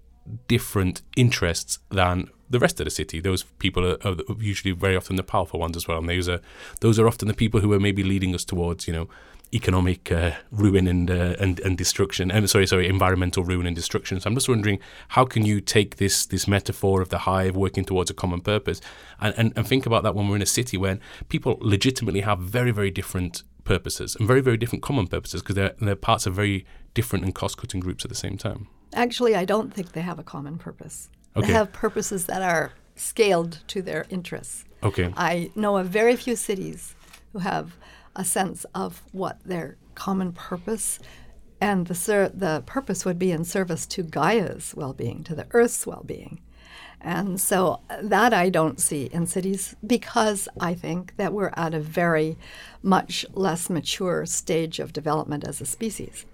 different 0.50 1.02
interests 1.16 1.80
than 1.90 2.30
the 2.54 2.60
rest 2.60 2.80
of 2.80 2.86
the 2.86 2.92
city. 2.92 3.20
Those 3.20 3.44
people 3.44 3.86
are, 3.86 3.98
are, 4.06 4.16
usually 4.40 4.72
very 4.72 4.96
often 4.96 5.18
the 5.18 5.24
powerful 5.24 5.60
ones 5.60 5.76
as 5.76 5.88
well, 5.88 5.98
and 5.98 6.08
those 6.08 6.30
are 6.30 6.40
those 6.80 7.00
are 7.00 7.08
often 7.08 7.28
the 7.28 7.34
people 7.34 7.60
who 7.60 7.74
are 7.74 7.80
maybe 7.80 8.04
leading 8.04 8.34
us 8.34 8.46
towards 8.46 8.88
you 8.88 8.94
know 8.94 9.10
economic 9.54 10.12
uh, 10.12 10.32
ruin 10.52 10.88
and, 10.88 11.12
uh, 11.12 11.36
and 11.40 11.60
and 11.60 11.78
destruction. 11.78 12.32
And 12.32 12.50
sorry, 12.50 12.68
sorry, 12.68 12.88
environmental 12.88 13.44
ruin 13.44 13.68
and 13.68 13.76
destruction. 13.76 14.20
So 14.20 14.28
I'm 14.28 14.36
just 14.36 14.50
wondering 14.50 14.80
how 15.10 15.26
can 15.26 15.46
you 15.46 15.62
take 15.62 15.98
this 15.98 16.26
this 16.26 16.48
metaphor 16.48 17.02
of 17.02 17.10
the 17.10 17.20
hive 17.20 17.56
working 17.56 17.86
towards 17.86 18.10
a 18.10 18.14
common 18.14 18.42
purpose 18.42 18.82
and, 19.20 19.34
and, 19.38 19.54
and 19.56 19.68
think 19.68 19.86
about 19.86 20.04
that 20.04 20.16
when 20.16 20.28
we're 20.28 20.38
in 20.38 20.42
a 20.42 20.48
city 20.60 20.78
where 20.78 21.00
people 21.30 21.58
legitimately 21.60 22.22
have 22.22 22.40
very 22.40 22.72
very 22.72 22.92
different 22.92 23.44
purposes 23.64 24.16
and 24.16 24.28
very 24.28 24.42
very 24.42 24.58
different 24.58 24.84
common 24.84 25.08
purposes 25.08 25.42
because 25.42 25.56
they're, 25.56 25.76
they're 25.80 25.96
parts 25.96 26.26
of 26.26 26.34
very 26.34 26.66
different 26.94 27.26
and 27.26 27.34
cost 27.34 27.58
cutting 27.58 27.80
groups 27.80 28.06
at 28.06 28.10
the 28.10 28.16
same 28.16 28.38
time. 28.38 28.68
Actually, 28.94 29.36
I 29.36 29.46
don't 29.46 29.74
think 29.74 29.94
they 29.94 30.02
have 30.02 30.20
a 30.20 30.24
common 30.24 30.58
purpose. 30.58 31.10
Okay. 31.36 31.48
They 31.48 31.54
have 31.54 31.72
purposes 31.74 32.26
that 32.26 32.42
are 32.42 32.74
scaled 32.96 33.60
to 33.68 33.82
their 33.82 34.06
interests. 34.10 34.66
Okay. 34.84 35.14
I 35.16 35.52
know 35.56 35.78
of 35.78 35.88
very 35.88 36.16
few 36.16 36.36
cities 36.36 36.96
who 37.32 37.40
have 37.40 37.76
a 38.16 38.24
sense 38.24 38.66
of 38.76 39.02
what 39.12 39.40
their 39.44 39.78
common 39.96 40.32
purpose 40.34 41.00
and 41.60 41.88
the 41.88 41.96
ser- 41.96 42.30
the 42.34 42.62
purpose 42.66 43.06
would 43.06 43.18
be 43.18 43.32
in 43.32 43.46
service 43.46 43.86
to 43.88 44.04
Gaia's 44.04 44.74
well-being, 44.76 45.24
to 45.24 45.34
the 45.34 45.48
Earth's 45.52 45.88
well-being. 45.88 46.42
And 47.00 47.40
so 47.40 47.82
that 48.02 48.34
I 48.34 48.50
don't 48.50 48.80
see 48.80 49.06
in 49.06 49.28
cities 49.28 49.76
because 49.86 50.48
I 50.60 50.74
think 50.74 51.16
that 51.18 51.34
we're 51.34 51.54
at 51.56 51.74
a 51.74 51.80
very 51.80 52.38
much 52.82 53.26
less 53.34 53.70
mature 53.70 54.26
stage 54.26 54.80
of 54.80 54.94
development 54.94 55.46
as 55.48 55.60
a 55.60 55.66
species. 55.66 56.26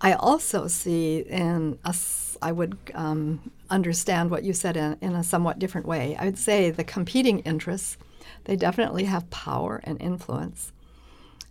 I 0.00 0.12
also 0.12 0.66
see 0.66 1.20
in 1.20 1.78
us, 1.84 2.36
I 2.42 2.52
would 2.52 2.76
um, 2.94 3.50
understand 3.70 4.30
what 4.30 4.44
you 4.44 4.52
said 4.52 4.76
in, 4.76 4.96
in 5.00 5.14
a 5.14 5.24
somewhat 5.24 5.58
different 5.58 5.86
way. 5.86 6.16
I 6.18 6.24
would 6.24 6.38
say 6.38 6.70
the 6.70 6.84
competing 6.84 7.40
interests, 7.40 7.96
they 8.44 8.56
definitely 8.56 9.04
have 9.04 9.28
power 9.30 9.80
and 9.84 10.00
influence. 10.00 10.72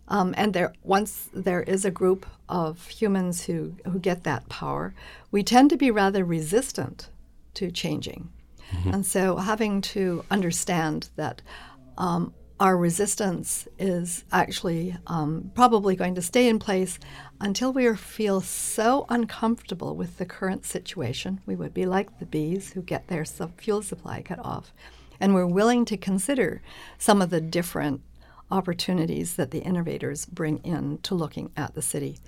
Um, 0.08 0.36
and 0.38 0.54
there, 0.54 0.74
once 0.84 1.30
there 1.34 1.64
is 1.64 1.84
a 1.84 1.92
group 1.92 2.26
of 2.48 2.88
humans 2.88 3.46
who, 3.46 3.76
who 3.86 4.00
get 4.00 4.24
that 4.24 4.48
power, 4.50 4.94
we 5.32 5.44
tend 5.44 5.70
to 5.72 5.78
be 5.78 5.90
rather 5.90 6.24
resistant 6.24 7.10
to 7.56 7.72
changing. 7.72 8.30
Mm-hmm. 8.72 8.90
And 8.94 9.06
so 9.06 9.38
having 9.38 9.82
to 9.82 10.24
understand 10.30 11.10
that 11.16 11.42
um, 11.98 12.34
our 12.60 12.78
resistance 12.78 13.68
is 13.78 14.24
actually 14.32 14.96
um, 15.08 15.52
probably 15.56 15.96
going 15.96 16.16
to 16.16 16.22
stay 16.22 16.48
in 16.48 16.58
place 16.58 17.00
until 17.42 17.74
we 17.74 17.94
feel 17.96 18.40
so 18.40 19.06
uncomfortable 19.10 19.96
with 19.96 20.18
the 20.18 20.26
current 20.26 20.66
situation. 20.66 21.42
We 21.46 21.56
would 21.56 21.74
be 21.74 21.86
like 21.86 22.20
the 22.20 22.26
bees 22.26 22.72
who 22.72 22.82
get 22.82 23.08
their 23.08 23.26
fuel 23.26 23.82
supply 23.82 24.22
cut 24.22 24.40
off. 24.40 24.74
And 25.20 25.34
we're 25.34 25.46
willing 25.46 25.86
to 25.86 25.98
consider 25.98 26.62
some 26.98 27.22
of 27.22 27.30
the 27.30 27.42
different 27.42 28.02
opportunities 28.52 29.36
that 29.36 29.52
the 29.52 29.60
innovators 29.60 30.26
bring 30.26 30.60
in 30.60 31.00
to 31.00 31.16
looking 31.16 31.52
at 31.58 31.74
the 31.74 31.82
city. 31.82 32.20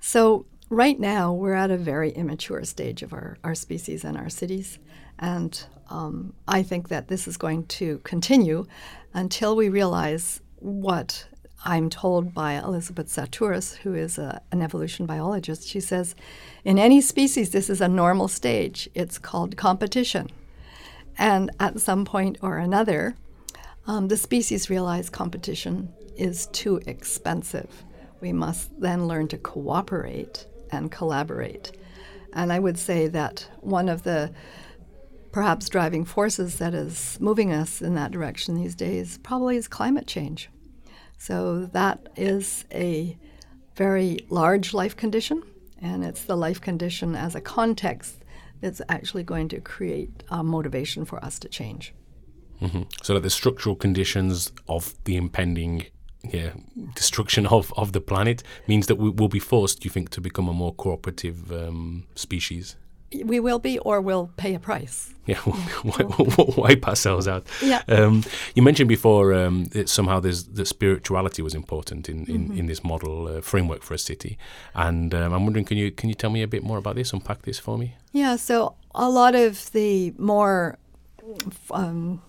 So, 0.00 0.46
right 0.68 0.98
now, 0.98 1.32
we're 1.32 1.54
at 1.54 1.70
a 1.70 1.76
very 1.76 2.10
immature 2.10 2.64
stage 2.64 3.02
of 3.02 3.12
our, 3.12 3.36
our 3.42 3.54
species 3.54 4.04
and 4.04 4.16
our 4.16 4.28
cities. 4.28 4.78
And 5.18 5.64
um, 5.90 6.32
I 6.48 6.62
think 6.62 6.88
that 6.88 7.08
this 7.08 7.28
is 7.28 7.36
going 7.36 7.66
to 7.66 7.98
continue 7.98 8.66
until 9.12 9.56
we 9.56 9.68
realize 9.68 10.40
what 10.60 11.26
I'm 11.64 11.90
told 11.90 12.32
by 12.32 12.54
Elisabet 12.54 13.06
Sahtouris, 13.06 13.76
who 13.76 13.94
is 13.94 14.16
a, 14.16 14.40
an 14.50 14.62
evolution 14.62 15.04
biologist. 15.04 15.66
She 15.66 15.80
says, 15.80 16.14
in 16.64 16.78
any 16.78 17.00
species, 17.00 17.50
this 17.50 17.68
is 17.68 17.80
a 17.80 17.88
normal 17.88 18.28
stage. 18.28 18.88
It's 18.94 19.18
called 19.18 19.56
competition. 19.56 20.30
And 21.18 21.50
at 21.60 21.80
some 21.80 22.04
point 22.04 22.38
or 22.40 22.56
another, 22.56 23.14
um, 23.86 24.08
the 24.08 24.16
species 24.16 24.70
realize 24.70 25.10
competition 25.10 25.92
is 26.16 26.46
too 26.46 26.80
expensive. 26.86 27.84
We 28.20 28.32
must 28.32 28.80
then 28.80 29.06
learn 29.06 29.28
to 29.28 29.38
cooperate 29.38 30.46
and 30.70 30.90
collaborate. 30.90 31.72
And 32.32 32.52
I 32.52 32.58
would 32.58 32.78
say 32.78 33.08
that 33.08 33.46
one 33.60 33.88
of 33.88 34.04
the 34.04 34.32
perhaps 35.32 35.68
driving 35.68 36.04
forces 36.04 36.58
that 36.58 36.74
is 36.74 37.18
moving 37.20 37.52
us 37.52 37.80
in 37.80 37.94
that 37.94 38.10
direction 38.10 38.54
these 38.54 38.74
days 38.74 39.18
probably 39.18 39.56
is 39.56 39.68
climate 39.68 40.06
change. 40.06 40.50
So 41.18 41.66
that 41.66 42.08
is 42.16 42.64
a 42.72 43.16
very 43.76 44.26
large 44.30 44.74
life 44.74 44.96
condition, 44.96 45.42
and 45.80 46.04
it's 46.04 46.24
the 46.24 46.36
life 46.36 46.60
condition 46.60 47.14
as 47.14 47.34
a 47.34 47.40
context 47.40 48.16
that's 48.60 48.82
actually 48.88 49.22
going 49.22 49.48
to 49.48 49.60
create 49.60 50.22
a 50.28 50.42
motivation 50.42 51.04
for 51.04 51.22
us 51.24 51.38
to 51.38 51.48
change. 51.48 51.94
Mm-hmm. 52.60 52.82
So 53.02 53.14
that 53.14 53.20
the 53.20 53.30
structural 53.30 53.74
conditions 53.74 54.52
of 54.68 54.94
the 55.04 55.16
impending 55.16 55.86
yeah, 56.22 56.50
destruction 56.94 57.46
of, 57.46 57.72
of 57.76 57.92
the 57.92 58.00
planet 58.00 58.42
means 58.66 58.86
that 58.88 58.96
we 58.96 59.08
will 59.08 59.28
be 59.28 59.38
forced, 59.38 59.84
you 59.84 59.90
think, 59.90 60.10
to 60.10 60.20
become 60.20 60.48
a 60.48 60.52
more 60.52 60.74
cooperative 60.74 61.50
um, 61.50 62.06
species? 62.14 62.76
We 63.24 63.40
will 63.40 63.58
be 63.58 63.78
or 63.80 64.00
we'll 64.00 64.30
pay 64.36 64.54
a 64.54 64.58
price. 64.58 65.12
Yeah, 65.26 65.40
we'll 65.84 66.54
wipe 66.56 66.86
ourselves 66.86 67.26
out. 67.28 67.46
Yeah. 67.62 67.82
Um, 67.88 68.24
you 68.54 68.62
mentioned 68.62 68.88
before 68.88 69.34
um, 69.34 69.64
that 69.66 69.88
somehow 69.88 70.20
there's, 70.20 70.44
that 70.44 70.66
spirituality 70.66 71.42
was 71.42 71.54
important 71.54 72.08
in, 72.08 72.24
in, 72.26 72.48
mm-hmm. 72.48 72.58
in 72.58 72.66
this 72.66 72.82
model 72.84 73.28
uh, 73.28 73.40
framework 73.40 73.82
for 73.82 73.94
a 73.94 73.98
city. 73.98 74.38
And 74.74 75.14
um, 75.14 75.32
I'm 75.32 75.44
wondering, 75.44 75.64
can 75.64 75.76
you, 75.76 75.90
can 75.90 76.08
you 76.08 76.14
tell 76.14 76.30
me 76.30 76.42
a 76.42 76.48
bit 76.48 76.62
more 76.62 76.78
about 76.78 76.96
this, 76.96 77.12
unpack 77.12 77.42
this 77.42 77.58
for 77.58 77.76
me? 77.76 77.96
Yeah, 78.12 78.36
so 78.36 78.74
a 78.94 79.08
lot 79.08 79.34
of 79.34 79.70
the 79.72 80.12
more 80.18 80.78
um, 81.70 82.22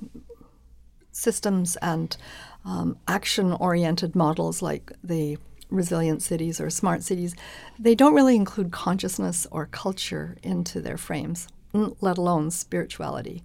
systems 1.12 1.76
and 1.78 2.18
um, 2.66 2.98
action 3.08 3.54
oriented 3.54 4.16
models 4.16 4.62
like 4.62 4.92
the 5.04 5.38
resilient 5.72 6.22
cities 6.22 6.62
or 6.62 6.70
smart 6.70 7.02
cities, 7.02 7.36
they 7.80 7.96
don't 7.96 8.14
really 8.14 8.36
include 8.36 8.72
consciousness 8.72 9.48
or 9.50 9.66
culture 9.66 10.38
into 10.44 10.82
their 10.82 10.98
frames, 10.98 11.48
let 11.74 12.18
alone 12.18 12.52
spirituality. 12.52 13.42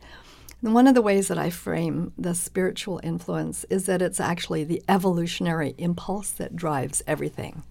And 0.62 0.74
one 0.74 0.86
of 0.86 0.94
the 0.94 1.02
ways 1.02 1.28
that 1.28 1.38
I 1.38 1.50
frame 1.50 2.12
the 2.18 2.34
spiritual 2.34 3.00
influence 3.02 3.64
is 3.70 3.86
that 3.86 4.02
it's 4.02 4.20
actually 4.20 4.64
the 4.64 4.82
evolutionary 4.88 5.74
impulse 5.78 6.30
that 6.32 6.56
drives 6.56 7.02
everything. 7.06 7.62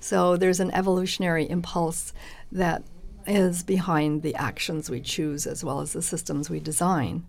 So 0.00 0.36
there's 0.36 0.60
an 0.60 0.70
evolutionary 0.72 1.48
impulse 1.48 2.12
that 2.52 2.82
is 3.26 3.62
behind 3.62 4.22
the 4.22 4.34
actions 4.34 4.90
we 4.90 5.00
choose 5.00 5.46
as 5.46 5.64
well 5.64 5.80
as 5.80 5.94
the 5.94 6.02
systems 6.02 6.50
we 6.50 6.60
design. 6.60 7.24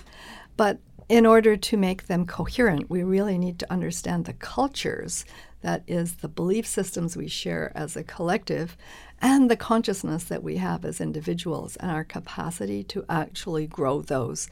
But 0.58 0.80
in 1.08 1.26
order 1.26 1.56
to 1.56 1.78
make 1.78 2.08
them 2.08 2.26
coherent, 2.26 2.90
we 2.90 3.04
really 3.04 3.38
need 3.38 3.60
to 3.60 3.72
understand 3.72 4.26
the 4.26 4.34
cultures 4.34 5.24
that 5.66 5.82
is, 5.88 6.18
the 6.18 6.28
belief 6.28 6.68
systems 6.68 7.18
we 7.18 7.28
share 7.28 7.72
as 7.74 7.98
a 7.98 8.04
collective 8.04 8.78
and 9.20 9.50
the 9.50 9.56
consciousness 9.58 10.26
that 10.26 10.44
we 10.44 10.58
have 10.58 10.86
as 10.86 11.02
individuals 11.02 11.76
and 11.78 11.90
our 11.90 12.04
capacity 12.04 12.84
to 12.84 13.04
actually 13.10 13.66
grow 13.66 14.04
those 14.04 14.48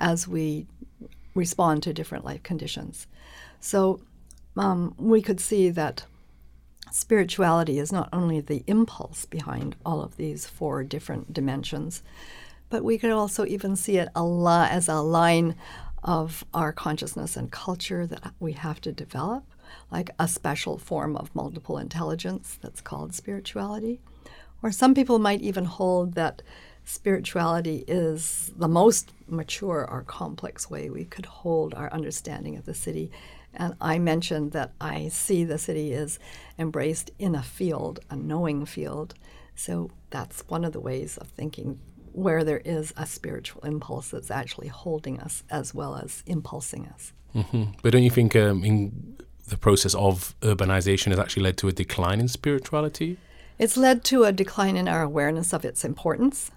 as 0.00 0.26
we 0.26 0.66
respond 1.36 1.84
to 1.84 1.92
different 1.92 2.24
life 2.24 2.42
conditions. 2.42 3.06
So 3.60 4.00
um, 4.56 4.92
we 4.98 5.22
could 5.22 5.38
see 5.38 5.70
that 5.70 6.04
spirituality 6.90 7.78
is 7.78 7.92
not 7.92 8.08
only 8.12 8.40
the 8.40 8.64
impulse 8.66 9.24
behind 9.24 9.76
all 9.86 10.02
of 10.02 10.16
these 10.16 10.46
four 10.46 10.82
different 10.82 11.32
dimensions, 11.32 12.02
but 12.70 12.82
we 12.82 12.98
could 12.98 13.12
also 13.12 13.46
even 13.46 13.76
see 13.76 13.98
it 13.98 14.08
a 14.16 14.24
la- 14.24 14.66
as 14.68 14.88
a 14.88 14.96
line 14.96 15.54
of 16.02 16.44
our 16.52 16.72
consciousness 16.72 17.36
and 17.36 17.52
culture 17.52 18.04
that 18.04 18.32
we 18.40 18.54
have 18.54 18.80
to 18.80 18.90
develop, 18.90 19.44
like 19.90 20.10
a 20.18 20.28
special 20.28 20.78
form 20.78 21.16
of 21.16 21.34
multiple 21.34 21.78
intelligence 21.78 22.58
that's 22.60 22.80
called 22.80 23.14
spirituality. 23.14 24.00
Or 24.62 24.72
some 24.72 24.94
people 24.94 25.18
might 25.18 25.42
even 25.42 25.64
hold 25.64 26.14
that 26.14 26.42
spirituality 26.84 27.84
is 27.88 28.52
the 28.56 28.68
most 28.68 29.12
mature 29.26 29.86
or 29.88 30.02
complex 30.02 30.70
way 30.70 30.88
we 30.88 31.04
could 31.04 31.26
hold 31.26 31.74
our 31.74 31.92
understanding 31.92 32.56
of 32.56 32.64
the 32.64 32.74
city. 32.74 33.10
And 33.54 33.74
I 33.80 33.98
mentioned 33.98 34.52
that 34.52 34.72
I 34.80 35.08
see 35.08 35.44
the 35.44 35.58
city 35.58 35.92
is 35.92 36.18
embraced 36.58 37.10
in 37.18 37.34
a 37.34 37.42
field, 37.42 38.00
a 38.08 38.16
knowing 38.16 38.66
field. 38.66 39.14
So 39.54 39.90
that's 40.10 40.48
one 40.48 40.64
of 40.64 40.72
the 40.72 40.80
ways 40.80 41.16
of 41.16 41.28
thinking 41.28 41.80
where 42.12 42.44
there 42.44 42.62
is 42.64 42.94
a 42.96 43.04
spiritual 43.04 43.62
impulse 43.62 44.10
that's 44.10 44.30
actually 44.30 44.68
holding 44.68 45.20
us 45.20 45.42
as 45.50 45.74
well 45.74 45.96
as 45.96 46.22
impulsing 46.26 46.86
us. 46.86 47.12
Mm-hmm. 47.34 47.64
But 47.82 47.92
don't 47.92 48.02
you 48.02 48.10
think 48.10 48.34
um, 48.36 48.64
in 48.64 49.18
the 49.48 49.56
process 49.56 49.94
of 49.94 50.34
urbanization 50.40 51.08
has 51.08 51.18
actually 51.18 51.44
led 51.44 51.56
to 51.58 51.68
a 51.68 51.72
decline 51.72 52.20
in 52.20 52.28
spirituality? 52.28 53.16
It's 53.58 53.76
led 53.76 54.04
to 54.04 54.24
a 54.24 54.32
decline 54.32 54.76
in 54.76 54.88
our 54.88 55.02
awareness 55.02 55.52
of 55.52 55.64
its 55.64 55.84
importance. 55.84 56.50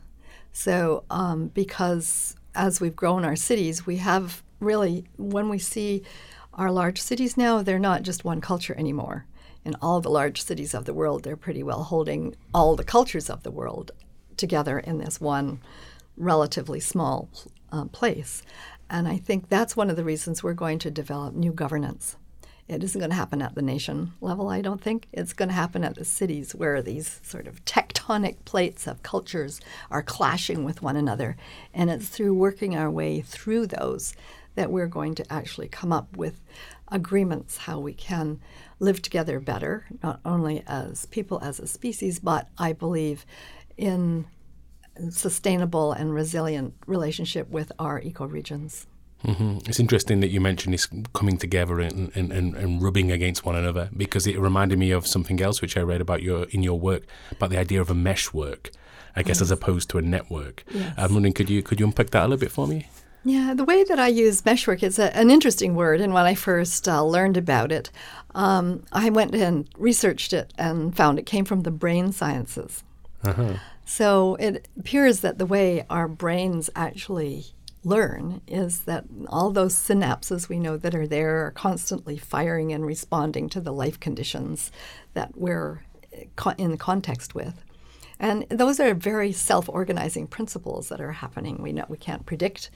So, 0.52 1.04
um, 1.10 1.48
because 1.48 2.36
as 2.56 2.82
we've 2.82 2.96
grown 2.96 3.24
our 3.24 3.36
cities, 3.36 3.86
we 3.86 3.98
have 3.98 4.44
really, 4.60 5.06
when 5.18 5.50
we 5.50 5.60
see 5.60 6.04
our 6.56 6.72
large 6.72 7.02
cities 7.02 7.38
now, 7.38 7.62
they're 7.62 7.80
not 7.80 8.04
just 8.04 8.26
one 8.26 8.42
culture 8.42 8.76
anymore. 8.78 9.26
In 9.64 9.76
all 9.82 10.02
the 10.02 10.10
large 10.10 10.42
cities 10.42 10.74
of 10.74 10.86
the 10.86 10.94
world, 10.94 11.24
they're 11.24 11.38
pretty 11.38 11.64
well 11.64 11.84
holding 11.84 12.36
all 12.54 12.76
the 12.76 12.84
cultures 12.84 13.30
of 13.30 13.44
the 13.44 13.52
world 13.52 13.92
together 14.36 14.80
in 14.80 14.98
this 14.98 15.22
one 15.22 15.62
relatively 16.18 16.80
small 16.80 17.30
uh, 17.72 17.86
place. 17.86 18.42
And 18.90 19.08
I 19.08 19.18
think 19.18 19.48
that's 19.48 19.78
one 19.78 19.90
of 19.90 19.96
the 19.96 20.04
reasons 20.04 20.42
we're 20.42 20.54
going 20.54 20.80
to 20.80 20.92
develop 20.92 21.34
new 21.34 21.54
governance. 21.54 22.18
It 22.70 22.84
isn't 22.84 23.00
going 23.00 23.10
to 23.10 23.16
happen 23.16 23.42
at 23.42 23.56
the 23.56 23.64
nation 23.64 24.14
level, 24.22 24.48
I 24.48 24.62
don't 24.62 24.80
think. 24.80 25.08
It's 25.12 25.34
going 25.34 25.50
to 25.50 25.56
happen 25.56 25.84
at 25.84 25.96
the 25.96 26.06
cities 26.06 26.54
where 26.54 26.84
these 26.84 27.20
sort 27.24 27.48
of 27.48 27.66
tectonic 27.66 28.46
plates 28.46 28.86
of 28.86 29.02
cultures 29.02 29.60
are 29.90 30.04
clashing 30.04 30.64
with 30.64 30.84
one 30.84 30.96
another. 30.96 31.36
And 31.74 31.90
it's 31.90 32.08
through 32.08 32.36
working 32.36 32.76
our 32.76 32.92
way 32.92 33.22
through 33.22 33.68
those 33.68 34.14
that 34.54 34.72
we're 34.72 34.88
going 34.88 35.16
to 35.16 35.34
actually 35.34 35.68
come 35.68 35.92
up 35.92 36.16
with 36.16 36.42
agreements 36.90 37.58
how 37.58 37.80
we 37.80 37.94
can 37.94 38.40
live 38.78 39.02
together 39.02 39.40
better, 39.40 39.88
not 40.04 40.20
only 40.24 40.64
as 40.68 41.08
people, 41.08 41.40
as 41.42 41.60
a 41.60 41.66
species, 41.66 42.20
but 42.20 42.50
I 42.60 42.74
believe 42.74 43.26
in 43.78 44.28
sustainable 45.10 45.92
and 45.92 46.14
resilient 46.14 46.76
relationship 46.86 47.50
with 47.50 47.72
our 47.80 48.00
ecoregions. 48.00 48.86
Mm-hmm. 49.26 49.70
It's 49.70 49.80
interesting 49.80 50.22
that 50.22 50.30
you 50.30 50.40
mentioned 50.40 50.74
this 50.74 50.88
coming 51.14 51.38
together 51.38 51.80
and, 51.82 52.12
and, 52.16 52.32
and, 52.32 52.56
and, 52.56 52.82
rubbing 52.82 53.12
against 53.12 53.46
one 53.46 53.56
another 53.56 53.90
because 53.96 54.26
it 54.26 54.40
reminded 54.40 54.80
me 54.80 54.92
of 54.92 55.06
something 55.06 55.42
else 55.42 55.62
which 55.62 55.76
I 55.76 55.82
read 55.82 56.00
about 56.00 56.22
your 56.22 56.46
in 56.52 56.64
your 56.64 56.80
work 56.80 57.04
about 57.32 57.50
the 57.50 57.58
idea 57.58 57.82
of 57.82 57.90
a 57.90 57.94
meshwork, 57.94 58.72
I 59.18 59.24
guess, 59.24 59.38
yes. 59.38 59.42
as 59.42 59.52
opposed 59.52 59.90
to 59.90 59.98
a 59.98 60.02
network. 60.02 60.64
Yes. 60.72 60.94
I'm 60.98 61.14
wondering, 61.14 61.34
could 61.34 61.50
you 61.50 61.62
could 61.62 61.82
you 61.82 61.86
unpack 61.86 62.12
that 62.12 62.22
a 62.22 62.28
little 62.28 62.38
bit 62.38 62.52
for 62.52 62.66
me? 62.66 62.88
Yeah, 63.26 63.54
the 63.54 63.66
way 63.66 63.84
that 63.84 64.00
I 64.00 64.08
use 64.08 64.46
meshwork 64.46 64.82
is 64.82 64.98
a, 64.98 65.16
an 65.16 65.30
interesting 65.30 65.76
word, 65.76 66.00
and 66.00 66.14
when 66.14 66.26
I 66.26 66.36
first 66.36 66.88
uh, 66.88 67.04
learned 67.04 67.36
about 67.36 67.74
it, 67.74 67.92
um, 68.34 68.86
I 68.94 69.10
went 69.10 69.36
and 69.36 69.68
researched 69.78 70.32
it 70.32 70.54
and 70.58 70.96
found 70.96 71.20
it 71.20 71.26
came 71.26 71.44
from 71.44 71.64
the 71.64 71.72
brain 71.72 72.14
sciences. 72.14 72.84
Uh-huh. 73.24 73.56
So 73.86 74.36
it 74.36 74.70
appears 74.78 75.20
that 75.22 75.38
the 75.38 75.46
way 75.46 75.86
our 75.90 76.08
brains 76.08 76.70
actually 76.76 77.48
learn 77.84 78.42
is 78.48 78.82
that 78.82 79.06
all 79.28 79.52
those 79.52 79.74
synapses 79.74 80.50
we 80.50 80.60
know 80.60 80.78
that 80.78 80.96
are 80.96 81.08
there 81.08 81.46
are 81.46 81.52
constantly 81.52 82.18
firing 82.18 82.74
and 82.74 82.86
responding 82.86 83.50
to 83.50 83.62
the 83.62 83.72
life 83.72 84.00
conditions 84.00 84.72
that 85.14 85.38
we're 85.38 85.84
in 86.58 86.78
context 86.78 87.34
with. 87.34 87.64
And 88.20 88.46
those 88.50 88.82
are 88.82 88.94
very 88.94 89.32
self-organizing 89.32 90.28
principles 90.28 90.90
that 90.90 91.00
are 91.00 91.14
happening. 91.14 91.62
We 91.62 91.72
know 91.72 91.86
we 91.88 91.96
can't 91.98 92.26
predict, 92.26 92.70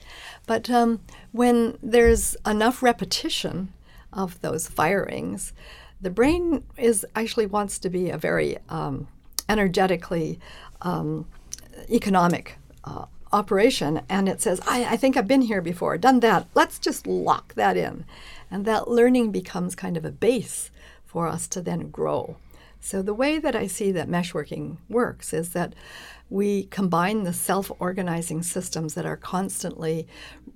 but 0.46 0.70
um, 0.70 1.00
when 1.32 1.76
there's 1.82 2.34
enough 2.46 2.82
repetition 2.82 3.74
of 4.10 4.40
those 4.40 4.68
firings, 4.68 5.52
the 6.00 6.08
brain 6.08 6.64
is 6.78 7.04
actually 7.14 7.46
wants 7.46 7.78
to 7.80 7.90
be 7.90 8.08
a 8.08 8.16
very 8.16 8.56
um, 8.70 9.06
energetically 9.48 10.38
um, 10.80 11.26
economic 11.90 12.56
uh, 12.84 13.04
operation 13.34 14.00
and 14.08 14.28
it 14.28 14.40
says, 14.40 14.60
I, 14.66 14.84
I, 14.84 14.96
think 14.96 15.16
I've 15.16 15.26
been 15.26 15.42
here 15.42 15.60
before, 15.60 15.98
done 15.98 16.20
that. 16.20 16.46
Let's 16.54 16.78
just 16.78 17.06
lock 17.06 17.54
that 17.54 17.76
in. 17.76 18.04
And 18.50 18.64
that 18.64 18.88
learning 18.88 19.32
becomes 19.32 19.74
kind 19.74 19.96
of 19.96 20.04
a 20.04 20.12
base 20.12 20.70
for 21.04 21.26
us 21.26 21.48
to 21.48 21.60
then 21.60 21.90
grow. 21.90 22.36
So, 22.80 23.02
the 23.02 23.14
way 23.14 23.38
that 23.38 23.56
I 23.56 23.66
see 23.66 23.90
that 23.92 24.08
meshworking 24.08 24.76
works 24.88 25.32
is 25.32 25.50
that 25.50 25.74
we 26.30 26.64
combine 26.64 27.24
the 27.24 27.32
self 27.32 27.72
organizing 27.78 28.42
systems 28.42 28.94
that 28.94 29.06
are 29.06 29.16
constantly 29.16 30.06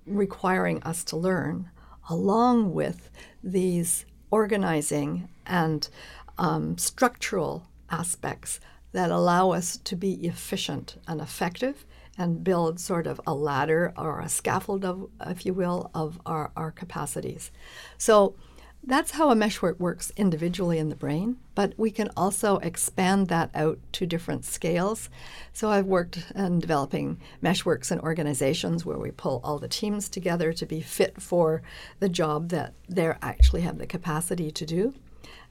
requiring 0.06 0.82
us 0.82 1.02
to 1.04 1.16
learn, 1.16 1.70
along 2.10 2.74
with 2.74 3.10
these 3.42 4.04
organizing 4.30 5.28
and 5.46 5.88
um, 6.36 6.76
structural 6.76 7.66
aspects 7.90 8.60
that 8.92 9.10
allow 9.10 9.50
us 9.50 9.78
to 9.78 9.96
be 9.96 10.14
efficient 10.26 10.96
and 11.08 11.20
effective 11.20 11.86
and 12.18 12.44
build 12.44 12.81
sort 12.81 13.07
of 13.07 13.20
a 13.26 13.33
ladder 13.33 13.94
or 13.96 14.20
a 14.20 14.28
scaffold 14.28 14.85
of, 14.85 15.09
if 15.24 15.46
you 15.46 15.54
will, 15.54 15.90
of 15.94 16.20
our, 16.26 16.50
our 16.57 16.72
capacities. 16.72 17.50
So 17.96 18.35
that's 18.83 19.12
how 19.12 19.31
a 19.31 19.35
meshwork 19.35 19.78
works 19.81 20.12
individually 20.16 20.78
in 20.78 20.88
the 20.88 20.96
brain, 20.96 21.37
but 21.54 21.74
we 21.76 21.90
can 21.90 22.11
also 22.16 22.59
expand 22.59 23.28
that 23.28 23.50
out 23.54 23.78
to 23.92 24.07
different 24.07 24.44
scales. 24.44 25.11
So 25.52 25.70
I've 25.70 25.87
worked 25.87 26.33
in 26.35 26.61
developing 26.61 27.18
meshworks 27.42 27.90
in 27.90 28.00
organizations 28.00 28.87
where 28.87 28.98
we 28.98 29.11
pull 29.11 29.40
all 29.42 29.59
the 29.59 29.68
teams 29.68 30.09
together 30.09 30.52
to 30.52 30.66
be 30.66 30.81
fit 30.81 31.20
for 31.20 31.62
the 31.98 32.09
job 32.09 32.50
that 32.50 32.74
they 32.88 33.12
actually 33.20 33.62
have 33.62 33.78
the 33.78 33.87
capacity 33.87 34.50
to 34.52 34.64
do. 34.64 34.94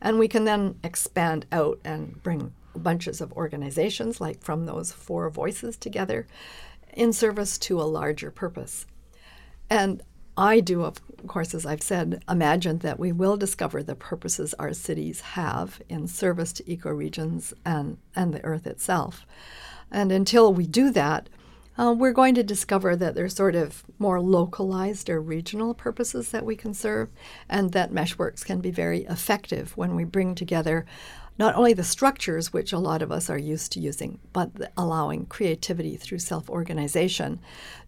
And 0.02 0.20
we 0.20 0.28
can 0.28 0.46
then 0.46 0.80
expand 0.84 1.46
out 1.52 1.80
and 1.84 2.22
bring 2.24 2.54
bunches 2.78 3.22
of 3.22 3.34
organizations, 3.34 4.22
like 4.22 4.42
from 4.42 4.66
those 4.66 4.92
four 4.92 5.30
voices 5.30 5.78
together, 5.78 6.28
in 6.94 7.14
service 7.14 7.58
to 7.60 7.82
a 7.82 7.84
larger 7.84 8.32
purpose. 8.32 8.86
And 9.70 10.02
I 10.38 10.60
do, 10.60 10.84
of 10.84 11.02
course, 11.26 11.56
as 11.56 11.66
I've 11.66 11.82
said, 11.82 12.24
imagine 12.30 12.80
that 12.80 13.00
we 13.00 13.12
will 13.12 13.38
discover 13.38 13.82
the 13.82 13.96
purposes 13.96 14.54
our 14.60 14.74
cities 14.74 15.22
have 15.22 15.82
in 15.90 16.08
service 16.08 16.54
to 16.54 16.64
ecoregions 16.64 17.54
and, 17.66 17.98
and 18.16 18.34
the 18.34 18.44
earth 18.46 18.68
itself. 18.68 19.26
And 19.92 20.12
until 20.12 20.54
we 20.54 20.68
do 20.68 20.92
that, 20.92 21.30
uh, 21.78 21.94
we're 21.96 22.12
going 22.12 22.36
to 22.36 22.44
discover 22.44 22.96
that 22.96 23.16
there's 23.16 23.36
sort 23.36 23.56
of 23.56 23.84
more 24.00 24.20
localized 24.20 25.10
or 25.10 25.22
regional 25.22 25.74
purposes 25.74 26.32
that 26.32 26.46
we 26.46 26.56
can 26.56 26.74
serve, 26.74 27.10
and 27.48 27.72
that 27.72 27.92
meshworks 27.92 28.44
can 28.44 28.60
be 28.60 28.72
very 28.72 29.04
effective 29.06 29.76
when 29.78 29.96
we 29.96 30.04
bring 30.04 30.34
together 30.34 30.86
not 31.40 31.56
only 31.56 31.74
the 31.74 31.84
structures, 31.84 32.52
which 32.52 32.74
a 32.74 32.80
lot 32.80 33.02
of 33.02 33.12
us 33.12 33.30
are 33.30 33.38
used 33.38 33.72
to 33.72 33.80
using, 33.80 34.20
but 34.34 34.50
allowing 34.76 35.26
creativity 35.28 35.96
through 35.96 36.20
self 36.20 36.50
organization 36.50 37.40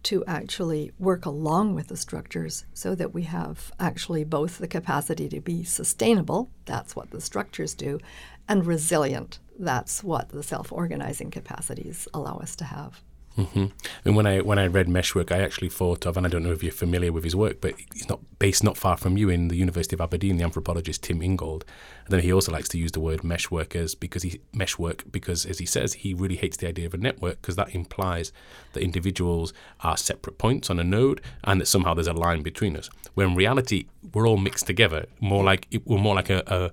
to 0.04 0.24
actually 0.26 0.92
work 1.00 1.26
along 1.26 1.74
with 1.74 1.88
the 1.88 1.98
structures 1.98 2.66
so 2.74 2.94
that 2.96 3.14
we 3.14 3.24
have 3.24 3.72
actually 3.80 4.24
both 4.24 4.60
the 4.60 4.68
capacity 4.68 5.28
to 5.30 5.42
be 5.42 5.64
sustainable, 5.64 6.52
that's 6.66 6.96
what 6.96 7.10
the 7.10 7.22
structures 7.22 7.74
do, 7.74 8.00
and 8.48 8.66
resilient, 8.66 9.40
that's 9.58 10.04
what 10.04 10.30
the 10.30 10.44
self 10.44 10.72
organizing 10.72 11.32
capacities 11.32 12.08
allow 12.14 12.38
us 12.38 12.56
to 12.56 12.66
have. 12.66 13.02
Mm-hmm. 13.40 13.66
And 14.04 14.16
when 14.18 14.28
I 14.28 14.42
when 14.42 14.60
I 14.60 14.68
read 14.68 14.90
Meshwork, 14.90 15.32
I 15.32 15.40
actually 15.40 15.70
thought 15.70 16.06
of, 16.06 16.18
and 16.18 16.26
I 16.26 16.30
don't 16.30 16.44
know 16.44 16.52
if 16.52 16.62
you're 16.62 16.74
familiar 16.74 17.14
with 17.14 17.24
his 17.24 17.36
work, 17.36 17.62
but 17.62 17.74
he's 17.94 18.10
not 18.10 18.20
based 18.38 18.66
not 18.66 18.76
far 18.76 18.98
from 18.98 19.16
you 19.16 19.30
in 19.30 19.48
the 19.48 19.56
University 19.56 19.96
of 19.96 20.02
Aberdeen. 20.02 20.38
The 20.38 20.44
anthropologist 20.44 21.04
Tim 21.04 21.22
Ingold, 21.22 21.64
and 22.04 22.14
then 22.14 22.20
he 22.20 22.34
also 22.34 22.52
likes 22.52 22.68
to 22.70 22.78
use 22.78 22.92
the 22.92 23.00
word 23.00 23.22
meshworkers 23.22 23.98
because 23.98 24.24
he 24.24 24.42
meshwork 24.54 25.10
because, 25.10 25.46
as 25.46 25.60
he 25.60 25.66
says, 25.66 25.94
he 25.94 26.14
really 26.14 26.36
hates 26.36 26.58
the 26.58 26.68
idea 26.68 26.86
of 26.86 26.94
a 26.94 26.98
network 26.98 27.42
because 27.42 27.56
that 27.56 27.74
implies 27.74 28.34
that 28.74 28.84
individuals 28.84 29.54
are 29.82 29.96
separate 29.96 30.38
points 30.38 30.70
on 30.70 30.78
a 30.78 30.84
node 30.84 31.22
and 31.46 31.62
that 31.62 31.68
somehow 31.68 31.94
there's 31.94 32.08
a 32.08 32.14
line 32.14 32.42
between 32.42 32.76
us. 32.76 32.90
When 33.14 33.30
in 33.30 33.36
reality, 33.36 33.86
we're 34.14 34.28
all 34.28 34.38
mixed 34.38 34.68
together, 34.68 35.06
more 35.22 35.46
like 35.46 35.68
we're 35.86 35.98
more 35.98 36.16
like 36.16 36.30
a, 36.30 36.44
a 36.48 36.72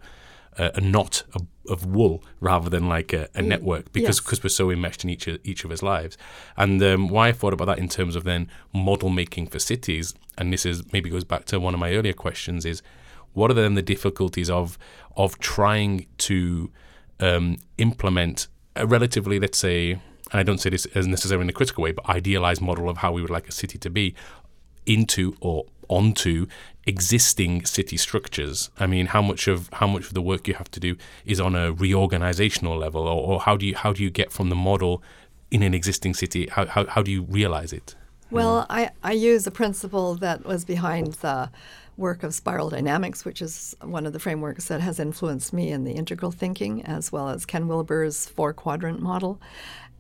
a, 0.59 0.73
a 0.77 0.81
knot 0.81 1.23
of, 1.35 1.47
of, 1.69 1.87
wool 1.87 2.23
rather 2.41 2.69
than 2.71 2.89
like 2.89 3.13
a, 3.13 3.25
a 3.35 3.41
mm. 3.41 3.47
network 3.47 3.93
because 3.93 4.21
because 4.21 4.39
yes. 4.39 4.45
we're 4.45 4.49
so 4.49 4.71
enmeshed 4.71 5.05
in 5.05 5.11
each 5.11 5.27
of, 5.27 5.39
each 5.45 5.65
of 5.65 5.71
us 5.71 5.83
lives. 5.83 6.17
And 6.57 6.83
um, 6.83 7.09
why 7.09 7.29
I 7.29 7.33
thought 7.33 7.53
about 7.53 7.67
that 7.67 7.79
in 7.79 7.89
terms 7.89 8.17
of 8.17 8.25
then 8.25 8.49
model 8.73 9.11
making 9.11 9.49
for 9.49 9.59
cities, 9.59 10.15
and 10.39 10.53
this 10.53 10.67
is 10.67 10.91
maybe 10.93 11.11
goes 11.11 11.25
back 11.25 11.45
to 11.47 11.61
one 11.61 11.75
of 11.75 11.81
my 11.81 11.95
earlier 11.95 12.13
questions, 12.13 12.65
is 12.65 12.83
what 13.33 13.51
are 13.51 13.55
then 13.55 13.75
the 13.75 13.83
difficulties 13.83 14.51
of 14.51 14.79
of 15.17 15.39
trying 15.39 16.07
to 16.19 16.71
um, 17.21 17.59
implement 17.79 18.49
a 18.75 18.87
relatively, 18.87 19.41
let's 19.41 19.59
say, 19.59 19.93
and 19.93 20.41
I 20.41 20.43
don't 20.43 20.59
say 20.59 20.71
this 20.71 20.87
as 20.95 21.07
necessarily 21.07 21.45
in 21.45 21.51
a 21.51 21.53
critical 21.53 21.83
way, 21.83 21.93
but 21.93 22.09
idealized 22.09 22.61
model 22.61 22.89
of 22.89 22.99
how 22.99 23.13
we 23.13 23.23
would 23.23 23.31
like 23.31 23.49
a 23.49 23.53
city 23.53 23.79
to 23.79 23.91
be 23.91 24.15
into 24.85 25.37
or 25.41 25.67
onto 25.89 26.47
existing 26.87 27.65
city 27.65 27.97
structures? 27.97 28.71
I 28.79 28.87
mean, 28.87 29.07
how 29.07 29.23
much 29.23 29.49
of 29.49 29.69
how 29.75 29.87
much 29.87 30.07
of 30.07 30.15
the 30.15 30.23
work 30.23 30.49
you 30.49 30.55
have 30.55 30.71
to 30.73 30.81
do 30.81 30.97
is 31.25 31.41
on 31.41 31.55
a 31.55 31.73
reorganizational 31.73 32.79
level, 32.79 33.03
or, 33.03 33.35
or 33.35 33.41
how 33.41 33.57
do 33.57 33.67
you 33.67 33.75
how 33.75 33.93
do 33.93 34.03
you 34.03 34.11
get 34.11 34.33
from 34.33 34.49
the 34.49 34.57
model 34.57 35.03
in 35.51 35.63
an 35.63 35.75
existing 35.75 36.15
city? 36.15 36.49
How 36.49 36.67
how, 36.67 36.87
how 36.87 37.03
do 37.03 37.11
you 37.11 37.23
realize 37.23 37.73
it? 37.73 37.95
Well. 38.31 38.67
I, 38.69 38.91
I 39.05 39.13
use 39.13 39.47
a 39.47 39.53
principle 39.53 40.17
that 40.17 40.45
was 40.45 40.65
behind 40.65 41.15
the 41.15 41.51
work 41.97 42.23
of 42.23 42.35
spiral 42.35 42.69
dynamics, 42.69 43.25
which 43.25 43.41
is 43.41 43.75
one 43.81 44.07
of 44.07 44.13
the 44.13 44.19
frameworks 44.19 44.69
that 44.69 44.81
has 44.81 45.01
influenced 45.01 45.53
me 45.53 45.71
in 45.71 45.85
the 45.85 45.93
integral 45.93 46.31
thinking, 46.31 46.85
as 46.85 47.11
well 47.11 47.29
as 47.29 47.47
Ken 47.47 47.69
Wilber's 47.69 48.27
four 48.27 48.53
quadrant 48.53 49.01
model. 49.01 49.41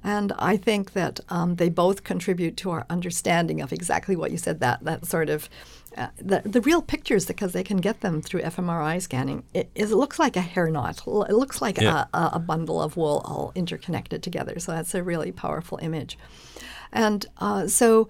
And 0.07 0.33
I 0.38 0.57
think 0.57 0.92
that 0.92 1.19
um, 1.31 1.57
they 1.57 1.69
both 1.69 2.05
contribute 2.05 2.57
to 2.59 2.71
our 2.71 2.87
understanding 2.88 3.61
of 3.61 3.73
exactly 3.73 4.14
what 4.14 4.31
you 4.31 4.38
said 4.38 4.61
that 4.61 4.85
that 4.85 5.05
sort 5.05 5.29
of 5.29 5.51
uh, 5.97 6.09
the, 6.16 6.42
the 6.45 6.61
real 6.61 6.81
pictures 6.81 7.27
because 7.27 7.53
they 7.53 7.64
can 7.64 7.79
get 7.79 8.03
them 8.03 8.23
through 8.23 8.42
fMRI 8.42 9.03
scanning. 9.03 9.42
It, 9.53 9.69
it 9.75 9.90
looks 9.90 10.21
like 10.21 10.37
a 10.37 10.40
hair 10.40 10.71
knot. 10.71 11.03
It 11.05 11.35
looks 11.35 11.61
like 11.61 11.81
yeah. 11.81 12.05
a, 12.14 12.31
a, 12.35 12.38
bundle 12.38 12.81
of 12.81 12.97
wool 12.97 13.21
all 13.25 13.51
interconnected 13.57 14.23
together. 14.23 14.61
So 14.61 14.71
that's 14.71 14.95
a 14.95 15.03
really 15.03 15.33
powerful 15.33 15.77
image. 15.83 16.16
And 16.92 17.27
uh, 17.38 17.66
so 17.66 18.09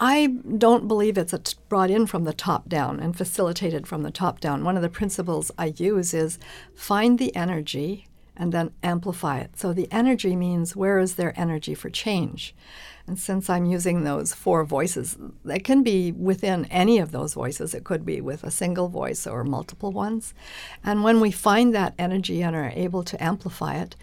I 0.00 0.38
don't 0.58 0.88
believe 0.88 1.16
it's 1.16 1.54
brought 1.54 1.90
in 1.90 2.06
from 2.06 2.24
the 2.24 2.34
top 2.34 2.68
down 2.68 2.98
and 2.98 3.16
facilitated 3.16 3.86
from 3.86 4.02
the 4.02 4.10
top 4.10 4.40
down. 4.40 4.64
One 4.64 4.74
of 4.74 4.82
the 4.82 4.88
principles 4.88 5.52
I 5.56 5.74
use 5.76 6.12
is 6.12 6.40
find 6.74 7.20
the 7.20 7.36
energy 7.36 8.08
and 8.36 8.52
then 8.52 8.72
amplify 8.82 9.38
it. 9.38 9.58
So 9.58 9.72
the 9.72 9.88
energy 9.90 10.36
means 10.36 10.76
where 10.76 10.98
is 10.98 11.14
there 11.14 11.38
energy 11.38 11.74
for 11.74 11.90
change? 11.90 12.54
And 13.06 13.18
since 13.18 13.48
I'm 13.48 13.66
using 13.66 14.02
those 14.02 14.34
four 14.34 14.64
voices, 14.64 15.16
it 15.44 15.64
can 15.64 15.82
be 15.82 16.10
within 16.12 16.64
any 16.66 16.98
of 16.98 17.12
those 17.12 17.34
voices. 17.34 17.72
It 17.72 17.84
could 17.84 18.04
be 18.04 18.20
with 18.20 18.42
a 18.42 18.50
single 18.50 18.88
voice 18.88 19.26
or 19.26 19.44
multiple 19.44 19.92
ones. 19.92 20.34
And 20.84 21.04
when 21.04 21.20
we 21.20 21.30
find 21.30 21.74
that 21.74 21.94
energy 21.98 22.42
and 22.42 22.56
are 22.56 22.72
able 22.74 23.04
to 23.04 23.22
amplify 23.22 23.76
it, 23.76 23.94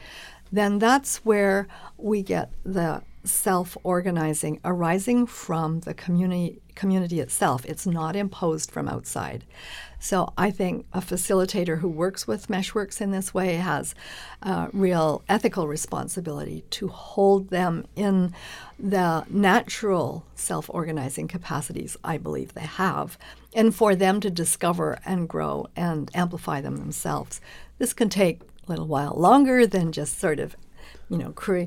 then 0.52 0.80
that's 0.80 1.17
where 1.26 1.67
we 1.98 2.24
get 2.24 2.52
the 2.63 3.02
self 3.23 3.77
organizing 3.83 4.59
arising 4.65 5.25
from 5.25 5.79
the 5.81 5.93
community, 5.93 6.62
community 6.75 7.19
itself. 7.19 7.65
It's 7.65 7.88
not 7.88 8.15
imposed 8.15 8.71
from 8.71 8.88
outside. 8.88 9.45
So 9.99 10.33
I 10.38 10.51
think 10.51 10.86
a 10.91 10.99
facilitator 10.99 11.79
who 11.79 11.88
works 11.88 12.27
with 12.27 12.47
Meshworks 12.47 12.99
in 12.99 13.12
this 13.12 13.33
way 13.33 13.55
has 13.55 13.95
a 14.41 14.67
real 14.73 15.23
ethical 15.29 15.67
responsibility 15.67 16.65
to 16.71 16.89
hold 16.89 17.49
them 17.49 17.86
in 17.95 18.33
the 18.77 19.25
natural 19.29 20.25
self 20.36 20.69
organizing 20.69 21.27
capacities 21.27 21.95
I 22.03 22.17
believe 22.17 22.53
they 22.53 22.62
have, 22.62 23.17
and 23.55 23.73
for 23.73 23.95
them 23.95 24.19
to 24.19 24.29
discover 24.29 24.99
and 25.05 25.29
grow 25.29 25.67
and 25.75 26.12
amplify 26.13 26.59
them 26.59 26.77
themselves. 26.77 27.39
This 27.77 27.93
can 27.93 28.09
take 28.09 28.41
a 28.41 28.69
little 28.69 28.88
while 28.88 29.13
longer 29.15 29.65
than 29.65 29.91
just 29.91 30.19
sort 30.19 30.39
of 30.39 30.55
you 31.13 31.19
know, 31.19 31.32
cre- 31.32 31.65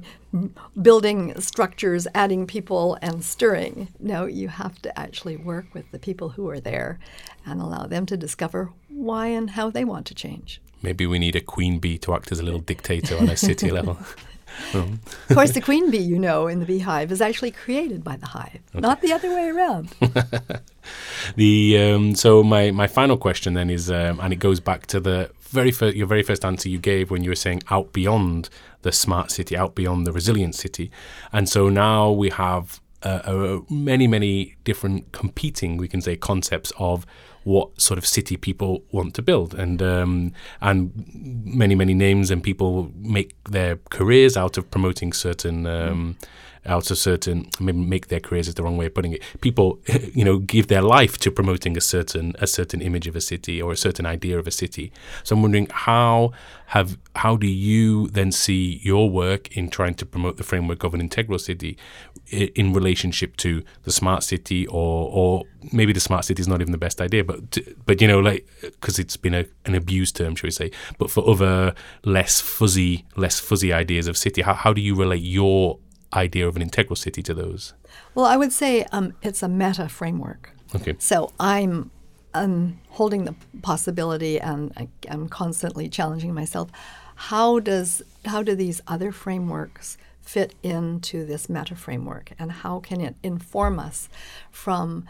building 0.82 1.40
structures, 1.40 2.08
adding 2.16 2.48
people, 2.48 2.98
and 3.00 3.24
stirring. 3.24 3.88
No, 4.00 4.26
you 4.26 4.48
have 4.48 4.82
to 4.82 4.98
actually 4.98 5.36
work 5.36 5.66
with 5.72 5.88
the 5.92 6.00
people 6.00 6.30
who 6.30 6.50
are 6.50 6.58
there 6.58 6.98
and 7.46 7.60
allow 7.60 7.86
them 7.86 8.06
to 8.06 8.16
discover 8.16 8.72
why 8.88 9.28
and 9.28 9.50
how 9.50 9.70
they 9.70 9.84
want 9.84 10.04
to 10.06 10.14
change. 10.16 10.60
Maybe 10.82 11.06
we 11.06 11.20
need 11.20 11.36
a 11.36 11.40
queen 11.40 11.78
bee 11.78 11.96
to 11.98 12.12
act 12.12 12.32
as 12.32 12.40
a 12.40 12.42
little 12.42 12.60
dictator 12.60 13.16
on 13.16 13.28
a 13.28 13.36
city 13.36 13.70
level. 13.70 13.98
of 14.74 15.00
course, 15.32 15.52
the 15.52 15.60
queen 15.60 15.92
bee, 15.92 15.98
you 15.98 16.18
know, 16.18 16.48
in 16.48 16.58
the 16.58 16.66
beehive 16.66 17.12
is 17.12 17.20
actually 17.20 17.52
created 17.52 18.02
by 18.02 18.16
the 18.16 18.26
hive, 18.26 18.60
okay. 18.70 18.80
not 18.80 19.00
the 19.02 19.12
other 19.12 19.32
way 19.32 19.48
around. 19.48 19.94
the 21.36 21.78
um, 21.78 22.16
so 22.16 22.42
my 22.42 22.72
my 22.72 22.88
final 22.88 23.16
question 23.16 23.54
then 23.54 23.70
is, 23.70 23.90
um, 23.90 24.18
and 24.20 24.32
it 24.32 24.36
goes 24.36 24.58
back 24.58 24.86
to 24.86 24.98
the 24.98 25.30
very 25.48 25.70
first, 25.70 25.96
your 25.96 26.06
very 26.06 26.22
first 26.22 26.44
answer 26.44 26.68
you 26.68 26.78
gave 26.78 27.10
when 27.10 27.22
you 27.24 27.30
were 27.30 27.36
saying 27.36 27.62
out 27.70 27.92
beyond 27.92 28.48
the 28.82 28.92
smart 28.92 29.30
city, 29.30 29.56
out 29.56 29.74
beyond 29.74 30.06
the 30.06 30.12
resilient 30.12 30.54
city, 30.54 30.90
and 31.32 31.48
so 31.48 31.68
now 31.68 32.10
we 32.10 32.30
have 32.30 32.80
uh, 33.02 33.20
uh, 33.24 33.60
many 33.70 34.06
many 34.06 34.56
different 34.64 35.12
competing, 35.12 35.76
we 35.76 35.88
can 35.88 36.00
say, 36.00 36.16
concepts 36.16 36.72
of 36.78 37.06
what 37.44 37.80
sort 37.80 37.96
of 37.96 38.06
city 38.06 38.36
people 38.36 38.82
want 38.90 39.14
to 39.14 39.22
build, 39.22 39.54
and 39.54 39.80
um, 39.82 40.32
and 40.60 40.92
many 41.44 41.74
many 41.74 41.94
names 41.94 42.30
and 42.30 42.42
people 42.42 42.90
make 42.96 43.36
their 43.44 43.76
careers 43.90 44.36
out 44.36 44.58
of 44.58 44.70
promoting 44.70 45.12
certain. 45.12 45.66
Um, 45.66 46.16
mm 46.20 46.28
out 46.66 46.90
of 46.90 46.98
certain 46.98 47.48
maybe 47.60 47.78
make 47.78 48.08
their 48.08 48.20
careers 48.20 48.48
is 48.48 48.54
the 48.54 48.62
wrong 48.62 48.76
way 48.76 48.86
of 48.86 48.94
putting 48.94 49.12
it. 49.12 49.22
People, 49.40 49.80
you 50.12 50.24
know, 50.24 50.38
give 50.38 50.68
their 50.68 50.82
life 50.82 51.18
to 51.18 51.30
promoting 51.30 51.76
a 51.76 51.80
certain 51.80 52.34
a 52.38 52.46
certain 52.46 52.80
image 52.80 53.06
of 53.06 53.16
a 53.16 53.20
city 53.20 53.60
or 53.60 53.72
a 53.72 53.76
certain 53.76 54.06
idea 54.06 54.38
of 54.38 54.46
a 54.46 54.50
city. 54.50 54.92
So 55.24 55.34
I'm 55.34 55.42
wondering 55.42 55.68
how 55.70 56.32
have 56.66 56.98
how 57.14 57.36
do 57.36 57.46
you 57.46 58.08
then 58.08 58.32
see 58.32 58.80
your 58.82 59.08
work 59.08 59.56
in 59.56 59.70
trying 59.70 59.94
to 59.94 60.04
promote 60.04 60.36
the 60.36 60.42
framework 60.42 60.82
of 60.82 60.94
an 60.94 61.00
integral 61.00 61.38
city 61.38 61.78
in 62.30 62.72
relationship 62.72 63.36
to 63.36 63.62
the 63.84 63.92
smart 63.92 64.24
city 64.24 64.66
or 64.66 65.08
or 65.12 65.44
maybe 65.72 65.92
the 65.92 66.00
smart 66.00 66.24
city 66.24 66.40
is 66.40 66.48
not 66.48 66.60
even 66.60 66.72
the 66.72 66.78
best 66.78 67.00
idea 67.00 67.22
but 67.22 67.58
but 67.86 68.00
you 68.00 68.08
know 68.08 68.18
like 68.18 68.46
because 68.62 68.98
it's 68.98 69.16
been 69.16 69.34
a, 69.34 69.44
an 69.64 69.76
abused 69.76 70.16
term 70.16 70.34
shall 70.34 70.48
we 70.48 70.50
say 70.50 70.70
but 70.98 71.08
for 71.08 71.28
other 71.28 71.72
less 72.04 72.40
fuzzy 72.40 73.04
less 73.16 73.38
fuzzy 73.38 73.72
ideas 73.72 74.08
of 74.08 74.16
city 74.16 74.42
how, 74.42 74.54
how 74.54 74.72
do 74.72 74.80
you 74.80 74.96
relate 74.96 75.22
your 75.22 75.78
idea 76.12 76.46
of 76.46 76.56
an 76.56 76.62
integral 76.62 76.96
city 76.96 77.22
to 77.22 77.34
those? 77.34 77.74
Well, 78.14 78.26
I 78.26 78.36
would 78.36 78.52
say 78.52 78.84
um, 78.92 79.14
it's 79.22 79.42
a 79.42 79.48
meta 79.48 79.88
framework. 79.88 80.52
Okay. 80.74 80.96
So 80.98 81.32
I'm 81.38 81.90
I'm 82.34 82.80
holding 82.90 83.24
the 83.24 83.34
possibility 83.62 84.38
and 84.38 84.88
I'm 85.08 85.28
constantly 85.28 85.88
challenging 85.88 86.34
myself. 86.34 86.70
How 87.14 87.60
does 87.60 88.02
how 88.26 88.42
do 88.42 88.54
these 88.54 88.82
other 88.86 89.10
frameworks 89.10 89.96
fit 90.20 90.54
into 90.62 91.24
this 91.24 91.48
meta 91.48 91.76
framework, 91.76 92.32
and 92.38 92.50
how 92.50 92.80
can 92.80 93.00
it 93.00 93.14
inform 93.22 93.78
us 93.78 94.08
from 94.50 95.06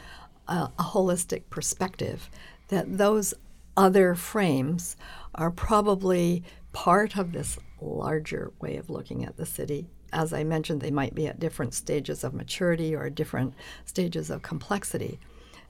a, 0.47 0.71
a 0.79 0.83
holistic 0.83 1.45
perspective 1.49 2.31
that 2.69 2.99
those 2.99 3.33
other 3.77 4.15
frames 4.15 4.97
are 5.35 5.51
probably 5.51 6.45
part 6.73 7.17
of 7.17 7.33
this 7.33 7.59
larger 7.81 8.53
way 8.61 8.77
of 8.77 8.91
looking 8.91 9.25
at 9.25 9.37
the 9.37 9.47
city 9.47 9.89
as 10.17 10.33
I 10.33 10.45
mentioned, 10.45 10.81
they 10.81 10.91
might 10.91 11.15
be 11.15 11.27
at 11.27 11.39
different 11.39 11.75
stages 11.75 12.25
of 12.25 12.33
maturity 12.33 12.95
or 12.95 13.11
different 13.11 13.53
stages 13.85 14.31
of 14.31 14.43
complexity. 14.43 15.21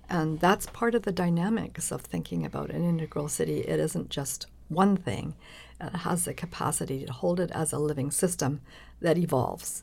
And 0.08 0.38
that's 0.38 0.66
part 0.66 0.94
of 0.94 1.02
the 1.02 1.10
dynamics 1.12 1.90
of 1.90 2.02
thinking 2.02 2.46
about 2.46 2.70
an 2.70 2.88
integral 2.88 3.28
city. 3.28 3.58
It 3.62 3.80
isn't 3.80 4.08
just 4.08 4.46
one 4.68 4.96
thing, 4.96 5.34
it 5.80 5.96
has 5.96 6.24
the 6.24 6.34
capacity 6.34 7.04
to 7.06 7.12
hold 7.12 7.40
it 7.40 7.50
as 7.50 7.72
a 7.72 7.78
living 7.78 8.10
system 8.12 8.60
that 9.00 9.18
evolves. 9.18 9.82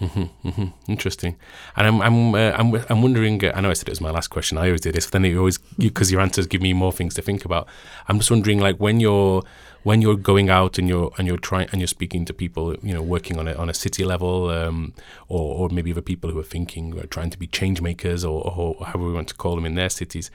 Mm-hmm, 0.00 0.48
mm-hmm. 0.48 0.90
Interesting, 0.90 1.36
and 1.76 1.86
I'm 1.86 2.02
I'm 2.02 2.34
uh, 2.34 2.50
I'm, 2.56 2.74
I'm 2.88 3.00
wondering. 3.00 3.44
Uh, 3.44 3.52
I 3.54 3.60
know 3.60 3.70
I 3.70 3.74
said 3.74 3.86
it 3.86 3.92
was 3.92 4.00
my 4.00 4.10
last 4.10 4.26
question. 4.26 4.58
I 4.58 4.66
always 4.66 4.80
do 4.80 4.90
this, 4.90 5.06
but 5.06 5.12
then 5.12 5.24
you 5.24 5.38
always 5.38 5.58
because 5.58 6.10
your 6.10 6.20
answers 6.20 6.48
give 6.48 6.60
me 6.60 6.72
more 6.72 6.90
things 6.90 7.14
to 7.14 7.22
think 7.22 7.44
about. 7.44 7.68
I'm 8.08 8.18
just 8.18 8.28
wondering, 8.28 8.58
like 8.58 8.78
when 8.78 8.98
you're 8.98 9.44
when 9.84 10.02
you're 10.02 10.16
going 10.16 10.50
out 10.50 10.78
and 10.78 10.88
you're 10.88 11.12
and 11.16 11.28
you're 11.28 11.38
trying 11.38 11.68
and 11.70 11.80
you're 11.80 11.86
speaking 11.86 12.24
to 12.24 12.34
people, 12.34 12.74
you 12.82 12.92
know, 12.92 13.02
working 13.02 13.38
on 13.38 13.46
a 13.46 13.54
on 13.54 13.70
a 13.70 13.74
city 13.74 14.04
level, 14.04 14.50
um, 14.50 14.94
or 15.28 15.54
or 15.54 15.68
maybe 15.68 15.92
other 15.92 16.02
people 16.02 16.28
who 16.28 16.40
are 16.40 16.42
thinking 16.44 16.98
or 16.98 17.06
trying 17.06 17.30
to 17.30 17.38
be 17.38 17.46
change 17.46 17.80
makers 17.80 18.24
or, 18.24 18.42
or 18.44 18.84
however 18.86 19.06
we 19.06 19.12
want 19.12 19.28
to 19.28 19.34
call 19.34 19.54
them 19.54 19.64
in 19.64 19.76
their 19.76 19.90
cities. 19.90 20.28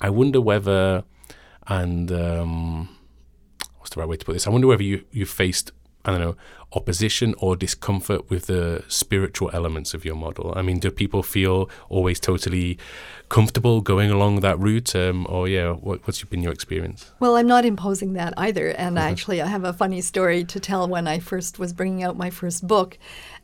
I 0.00 0.10
wonder 0.10 0.40
whether, 0.40 1.04
and 1.68 2.10
um, 2.10 2.88
what's 3.78 3.90
the 3.90 4.00
right 4.00 4.08
way 4.08 4.16
to 4.16 4.24
put 4.24 4.32
this? 4.32 4.48
I 4.48 4.50
wonder 4.50 4.66
whether 4.66 4.82
you 4.82 5.04
you 5.12 5.26
faced 5.26 5.70
I 6.06 6.12
don't 6.12 6.20
know, 6.20 6.36
opposition 6.72 7.34
or 7.38 7.56
discomfort 7.56 8.30
with 8.30 8.46
the 8.46 8.84
spiritual 8.86 9.50
elements 9.52 9.92
of 9.92 10.04
your 10.04 10.14
model? 10.14 10.52
I 10.54 10.62
mean, 10.62 10.78
do 10.78 10.90
people 10.92 11.24
feel 11.24 11.68
always 11.88 12.20
totally 12.20 12.78
comfortable 13.28 13.80
going 13.80 14.10
along 14.10 14.40
that 14.40 14.56
route? 14.58 14.94
Um, 14.94 15.26
or, 15.28 15.48
yeah, 15.48 15.72
what, 15.72 16.06
what's 16.06 16.22
been 16.22 16.42
your 16.42 16.52
experience? 16.52 17.12
Well, 17.18 17.36
I'm 17.36 17.48
not 17.48 17.64
imposing 17.64 18.12
that 18.12 18.34
either. 18.36 18.68
And 18.68 18.96
mm-hmm. 18.96 19.08
actually, 19.08 19.42
I 19.42 19.46
have 19.46 19.64
a 19.64 19.72
funny 19.72 20.00
story 20.00 20.44
to 20.44 20.60
tell 20.60 20.86
when 20.86 21.08
I 21.08 21.18
first 21.18 21.58
was 21.58 21.72
bringing 21.72 22.04
out 22.04 22.16
my 22.16 22.30
first 22.30 22.66
book. 22.66 22.98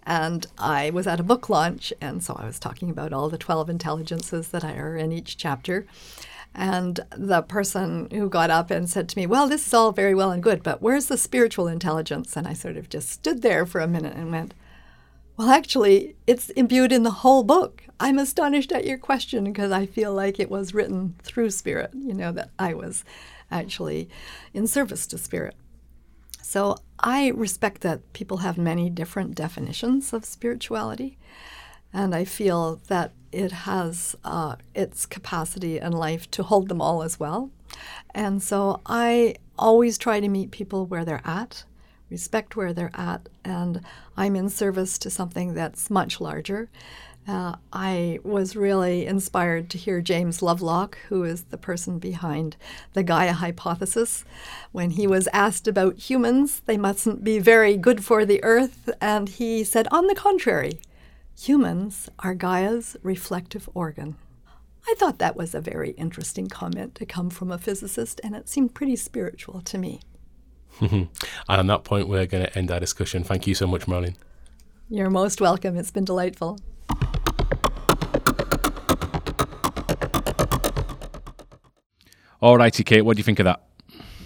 And 0.05 0.47
I 0.59 0.91
was 0.91 1.07
at 1.09 1.21
a 1.21 1.25
book 1.25 1.49
launch, 1.49 1.93
and 2.01 2.23
so 2.23 2.35
I 2.35 2.45
was 2.45 2.59
talking 2.59 2.91
about 2.91 3.13
all 3.13 3.29
the 3.29 3.39
12 3.39 3.71
intelligences 3.71 4.49
that 4.49 4.65
are 4.65 4.97
in 4.97 5.13
each 5.13 5.37
chapter. 5.37 5.87
And 6.55 7.01
the 7.17 7.43
person 7.43 8.09
who 8.11 8.29
got 8.29 8.51
up 8.51 8.71
and 8.71 8.89
said 8.89 9.09
to 9.09 9.19
me, 9.19 9.27
Well, 9.27 9.49
this 9.49 9.67
is 9.67 9.75
all 9.75 9.93
very 9.93 10.15
well 10.15 10.31
and 10.31 10.43
good, 10.43 10.63
but 10.63 10.83
where's 10.83 11.07
the 11.07 11.17
spiritual 11.17 11.67
intelligence? 11.67 12.37
And 12.37 12.47
I 12.47 12.53
sort 12.53 12.77
of 12.77 12.89
just 12.89 13.09
stood 13.09 13.43
there 13.43 13.65
for 13.65 13.81
a 13.81 13.89
minute 13.89 14.15
and 14.15 14.31
went, 14.31 14.55
Well, 15.37 15.49
actually, 15.49 16.15
it's 16.27 16.51
imbued 16.51 16.93
in 16.93 17.05
the 17.05 17.11
whole 17.11 17.43
book. 17.43 17.85
I'm 17.99 18.19
astonished 18.19 18.73
at 18.73 18.85
your 18.85 18.99
question 18.99 19.45
because 19.45 19.73
I 19.73 19.87
feel 19.87 20.13
like 20.13 20.39
it 20.39 20.51
was 20.51 20.75
written 20.75 21.15
through 21.23 21.51
spirit, 21.51 21.91
you 21.95 22.13
know, 22.13 22.33
that 22.33 22.51
I 22.59 22.75
was 22.75 23.05
actually 23.51 24.09
in 24.53 24.67
service 24.67 25.07
to 25.09 25.19
spirit. 25.19 25.55
So 26.43 26.77
I 26.99 27.29
respect 27.29 27.81
that 27.81 28.13
people 28.13 28.39
have 28.39 28.59
many 28.59 28.91
different 28.91 29.35
definitions 29.35 30.13
of 30.13 30.25
spirituality. 30.25 31.17
And 31.93 32.15
I 32.15 32.25
feel 32.25 32.81
that 32.89 33.13
it 33.31 33.53
has 33.53 34.15
uh, 34.25 34.57
its 34.75 35.07
capacity 35.07 35.79
and 35.79 35.95
life 35.95 36.31
to 36.33 36.43
hold 36.43 36.69
them 36.69 36.81
all 36.81 37.03
as 37.03 37.19
well. 37.19 37.51
And 38.15 38.43
so 38.43 38.81
I 38.87 39.37
always 39.59 39.97
try 39.99 40.21
to 40.21 40.29
meet 40.29 40.51
people 40.51 40.87
where 40.87 41.05
they're 41.05 41.23
at, 41.25 41.65
respect 42.11 42.57
where 42.57 42.73
they're 42.73 42.91
at, 42.95 43.29
and 43.45 43.81
I'm 44.17 44.37
in 44.37 44.51
service 44.51 44.99
to 44.99 45.11
something 45.11 45.55
that's 45.55 45.89
much 45.91 46.21
larger. 46.21 46.69
Uh, 47.27 47.55
I 47.73 48.19
was 48.25 48.57
really 48.57 49.07
inspired 49.07 49.71
to 49.71 49.79
hear 49.79 50.01
James 50.01 50.43
Lovelock, 50.43 50.99
who 51.09 51.23
is 51.23 51.45
the 51.45 51.57
person 51.57 51.99
behind 52.01 52.57
the 52.95 53.05
Gaia 53.05 53.33
hypothesis, 53.33 54.25
when 54.73 54.91
he 54.91 55.07
was 55.07 55.29
asked 55.33 55.69
about 55.69 55.99
humans, 55.99 56.63
they 56.67 56.77
mustn't 56.77 57.23
be 57.23 57.39
very 57.39 57.77
good 57.77 58.05
for 58.05 58.25
the 58.25 58.43
earth, 58.43 58.91
and 59.01 59.29
he 59.29 59.63
said, 59.63 59.87
on 59.93 60.09
the 60.09 60.17
contrary, 60.17 60.81
Humans 61.41 62.09
are 62.19 62.35
Gaia's 62.35 62.97
reflective 63.03 63.69
organ. 63.75 64.17
I 64.87 64.95
thought 64.99 65.19
that 65.19 65.37
was 65.37 65.55
a 65.55 65.61
very 65.61 65.91
interesting 65.93 66.49
comment 66.49 66.95
to 66.97 67.07
come 67.07 67.31
from 67.31 67.51
a 67.51 67.59
physicist, 67.59 68.21
and 68.23 68.37
it 68.37 68.49
seemed 68.49 68.75
pretty 68.75 68.97
spiritual 68.97 69.61
to 69.63 69.79
me. 69.79 70.01
and 70.81 71.09
on 71.49 71.67
that 71.67 71.85
point, 71.85 72.09
we're 72.09 72.27
going 72.27 72.45
to 72.45 72.59
end 72.59 72.71
our 72.71 72.81
discussion. 72.81 73.25
Thank 73.25 73.47
you 73.47 73.55
so 73.55 73.67
much, 73.67 73.89
Marilyn. 73.89 74.17
You're 74.89 75.11
most 75.11 75.41
welcome. 75.41 75.77
It's 75.77 75.91
been 75.91 76.05
delightful. 76.05 76.59
All 82.41 82.57
righty, 82.57 82.85
Kate, 82.85 83.03
what 83.03 83.17
do 83.17 83.21
you 83.21 83.25
think 83.25 83.39
of 83.39 83.45
that? 83.45 83.63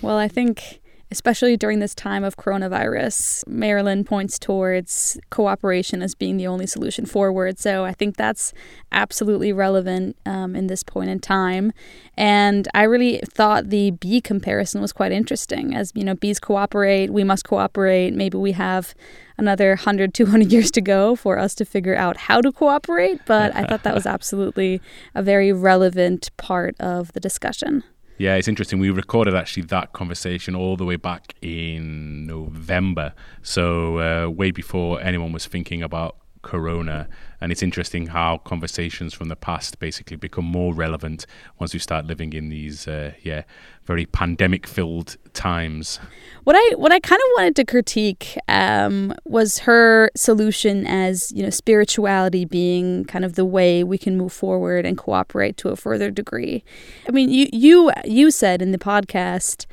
Well, 0.03 0.17
I 0.17 0.29
think 0.29 0.81
especially 1.11 1.57
during 1.57 1.79
this 1.79 1.95
time 1.95 2.25
of 2.25 2.37
coronavirus. 2.37 3.47
Marilyn 3.47 4.05
points 4.05 4.39
towards 4.39 5.19
cooperation 5.31 6.03
as 6.03 6.15
being 6.15 6.37
the 6.37 6.47
only 6.47 6.67
solution 6.67 7.07
forward. 7.07 7.59
So 7.59 7.85
I 7.85 7.93
think 7.93 8.17
that's 8.17 8.53
absolutely 8.91 9.53
relevant 9.53 10.17
um, 10.27 10.57
in 10.57 10.67
this 10.67 10.83
point 10.83 11.11
in 11.11 11.21
time. 11.21 11.73
And 12.17 12.67
I 12.75 12.83
really 12.83 13.21
thought 13.29 13.71
the 13.71 13.93
bee 13.93 14.21
comparison 14.21 14.81
was 14.81 14.93
quite 14.93 15.13
interesting. 15.13 15.75
As 15.75 15.93
you 15.95 16.03
know, 16.03 16.15
bees 16.15 16.41
cooperate, 16.41 17.13
we 17.13 17.23
must 17.23 17.45
cooperate. 17.45 18.13
Maybe 18.13 18.39
we 18.39 18.53
have 18.53 18.95
another 19.39 19.71
100, 19.71 20.15
200 20.15 20.51
years 20.51 20.71
to 20.73 20.81
go 20.81 21.15
for 21.15 21.39
us 21.39 21.55
to 21.57 21.65
figure 21.65 21.95
out 21.95 22.17
how 22.17 22.41
to 22.41 22.51
cooperate. 22.51 23.21
But 23.27 23.55
I 23.55 23.65
thought 23.65 23.85
that 23.85 23.95
was 23.95 24.07
absolutely 24.17 24.81
a 25.15 25.23
very 25.23 25.53
relevant 25.53 26.31
part 26.37 26.75
of 26.81 27.13
the 27.13 27.21
discussion. 27.21 27.85
Yeah, 28.19 28.37
it's 28.37 28.49
interesting. 28.49 28.79
We 28.79 28.91
recorded 28.91 29.35
actually 29.35 29.65
that 29.65 29.93
conversation 29.93 30.55
all 30.55 30.77
the 30.77 30.85
way 30.85 30.97
back 30.97 31.35
in 31.43 32.27
November, 32.27 33.13
so 33.43 33.99
uh, 33.99 34.31
way 34.31 34.51
before 34.51 35.01
anyone 35.01 35.33
was 35.33 35.47
thinking 35.47 35.83
about 35.83 36.17
Corona. 36.47 37.09
And 37.41 37.51
it's 37.51 37.63
interesting 37.63 38.07
how 38.07 38.39
conversations 38.39 39.13
from 39.13 39.29
the 39.29 39.37
past 39.37 39.81
basically 39.81 40.17
become 40.17 40.45
more 40.45 40.73
relevant 40.73 41.27
once 41.59 41.75
we 41.75 41.81
start 41.81 42.07
living 42.07 42.33
in 42.33 42.49
these, 42.49 42.87
uh, 42.87 43.13
yeah, 43.23 43.43
very 43.85 44.07
pandemic-filled 44.07 45.17
times. 45.35 45.99
What 46.45 46.55
I 46.57 46.75
what 46.77 46.93
I 46.93 47.01
kind 47.01 47.21
of 47.21 47.29
wanted 47.37 47.57
to 47.57 47.65
critique 47.65 48.39
um, 48.49 49.13
was 49.25 49.59
her 49.61 50.11
solution 50.15 50.87
as 50.87 51.33
you 51.33 51.43
know 51.43 51.51
spirituality 51.51 52.45
being 52.45 53.05
kind 53.05 53.25
of 53.25 53.35
the 53.35 53.45
way 53.45 53.83
we 53.83 53.99
can 53.99 54.17
move 54.17 54.33
forward 54.33 54.87
and 54.87 54.97
cooperate 54.97 55.57
to 55.59 55.69
a 55.71 55.77
further 55.77 56.11
degree. 56.11 56.65
I 57.09 57.11
mean, 57.11 57.29
you 57.29 57.49
you 57.53 57.93
you 58.05 58.31
said 58.31 58.63
in 58.63 58.71
the 58.71 58.79
podcast 58.79 59.67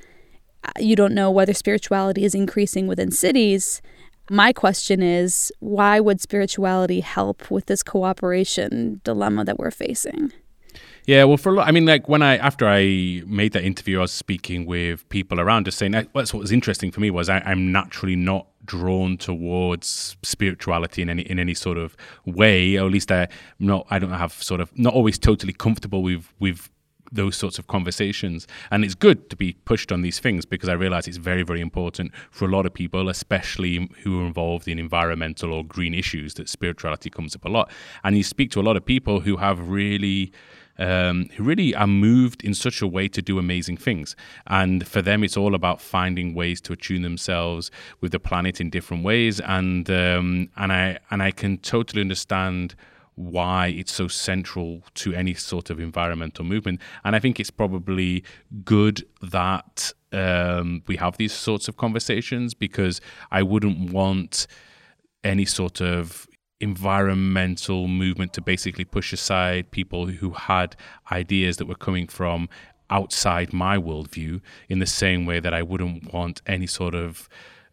uh, 0.64 0.72
you 0.80 0.96
don't 0.96 1.14
know 1.14 1.30
whether 1.30 1.54
spirituality 1.54 2.26
is 2.26 2.34
increasing 2.34 2.88
within 2.88 3.12
cities 3.12 3.82
my 4.30 4.54
question 4.54 5.02
is 5.02 5.52
why 5.60 6.00
would 6.00 6.22
spirituality 6.22 7.02
help 7.02 7.52
with 7.52 7.66
this 7.66 7.84
cooperation 7.84 9.02
dilemma 9.04 9.44
that 9.46 9.60
we're 9.60 9.72
facing? 9.72 10.32
Yeah, 11.06 11.26
well, 11.26 11.36
for 11.38 11.60
I 11.60 11.72
mean, 11.72 11.86
like 11.86 12.08
when 12.08 12.22
I 12.22 12.38
after 12.38 12.66
I 12.68 13.24
made 13.28 13.52
that 13.54 13.64
interview, 13.64 13.98
I 13.98 14.02
was 14.04 14.14
speaking 14.14 14.66
with 14.66 15.08
people 15.10 15.40
around, 15.40 15.66
just 15.66 15.78
saying 15.78 15.92
that's 15.92 16.34
what 16.34 16.40
was 16.40 16.52
interesting 16.52 16.92
for 16.92 17.02
me 17.02 17.12
was 17.12 17.28
I, 17.30 17.40
I'm 17.40 17.74
naturally 17.74 18.16
not 18.16 18.48
drawn 18.66 19.18
towards 19.18 20.16
spirituality 20.24 21.02
in 21.02 21.10
any 21.10 21.24
in 21.24 21.40
any 21.40 21.54
sort 21.54 21.78
of 21.78 21.98
way, 22.26 22.78
or 22.78 22.86
at 22.86 22.92
least 22.92 23.12
I'm 23.12 23.28
not 23.60 23.86
I 23.90 24.00
don't 24.00 24.12
have 24.12 24.32
sort 24.32 24.62
of 24.62 24.78
not 24.80 24.94
always 24.94 25.20
totally 25.20 25.52
comfortable 25.52 26.02
with 26.04 26.34
with 26.40 26.70
those 27.14 27.38
sorts 27.38 27.60
of 27.60 27.68
conversations. 27.68 28.48
And 28.72 28.84
it's 28.84 28.96
good 28.96 29.30
to 29.30 29.36
be 29.36 29.54
pushed 29.66 29.92
on 29.92 30.02
these 30.02 30.20
things 30.20 30.46
because 30.46 30.70
I 30.70 30.74
realize 30.74 31.08
it's 31.08 31.18
very, 31.18 31.44
very 31.44 31.62
important 31.62 32.12
for 32.32 32.46
a 32.46 32.52
lot 32.52 32.66
of 32.66 32.74
people, 32.74 33.08
especially 33.10 33.90
who 34.04 34.22
are 34.22 34.26
involved 34.26 34.68
in 34.68 34.80
environmental 34.80 35.54
or 35.54 35.64
green 35.64 35.94
issues, 35.94 36.34
that 36.36 36.50
spirituality 36.50 37.10
comes 37.10 37.36
up 37.36 37.46
a 37.46 37.50
lot. 37.50 37.72
And 38.04 38.18
you 38.18 38.24
speak 38.24 38.52
to 38.52 38.60
a 38.60 38.64
lot 38.64 38.76
of 38.76 38.86
people 38.86 39.22
who 39.22 39.38
have 39.38 39.70
really. 39.70 40.32
Um, 40.80 41.30
who 41.36 41.44
really 41.44 41.76
are 41.76 41.86
moved 41.86 42.44
in 42.44 42.56
such 42.56 42.82
a 42.82 42.88
way 42.88 43.08
to 43.08 43.22
do 43.22 43.38
amazing 43.38 43.78
things. 43.78 44.16
And 44.48 44.88
for 44.88 45.04
them, 45.04 45.24
it's 45.24 45.38
all 45.38 45.54
about 45.54 45.80
finding 45.80 46.34
ways 46.34 46.60
to 46.62 46.74
attune 46.74 47.04
themselves 47.04 47.70
with 48.02 48.12
the 48.12 48.20
planet 48.20 48.60
in 48.60 48.72
different 48.72 49.04
ways. 49.04 49.40
And 49.40 49.88
um, 49.92 50.50
and 50.58 50.74
I 50.74 50.98
and 51.12 51.22
I 51.22 51.30
can 51.30 51.60
totally 51.60 52.02
understand 52.02 52.74
why 53.16 53.68
it's 53.68 53.92
so 53.92 54.08
central 54.08 54.84
to 54.96 55.14
any 55.14 55.34
sort 55.34 55.70
of 55.70 55.80
environmental 55.80 56.46
movement. 56.46 56.80
And 57.04 57.16
I 57.16 57.20
think 57.20 57.40
it's 57.40 57.52
probably 57.52 58.24
good 58.64 59.06
that 59.22 59.94
um, 60.12 60.84
we 60.88 60.96
have 60.98 61.18
these 61.18 61.34
sorts 61.34 61.68
of 61.68 61.78
conversations 61.78 62.54
because 62.54 63.02
I 63.32 63.44
wouldn't 63.44 63.92
want 63.92 64.48
any 65.24 65.46
sort 65.46 65.82
of 65.82 66.28
environmental 66.60 67.88
movement 67.88 68.34
to 68.34 68.42
basically 68.42 68.86
push 68.86 69.12
aside 69.12 69.72
people 69.72 70.08
who 70.08 70.32
had 70.32 70.76
ideas 71.12 71.58
that 71.58 71.66
were 71.66 71.76
coming 71.76 72.08
from 72.08 72.48
outside 72.90 73.52
my 73.52 73.78
worldview 73.78 74.40
in 74.70 74.80
the 74.80 74.86
same 74.86 75.26
way 75.26 75.40
that 75.40 75.54
I 75.54 75.62
wouldn't 75.62 76.14
want 76.14 76.42
any 76.46 76.68
sort 76.68 76.96
of 76.96 77.28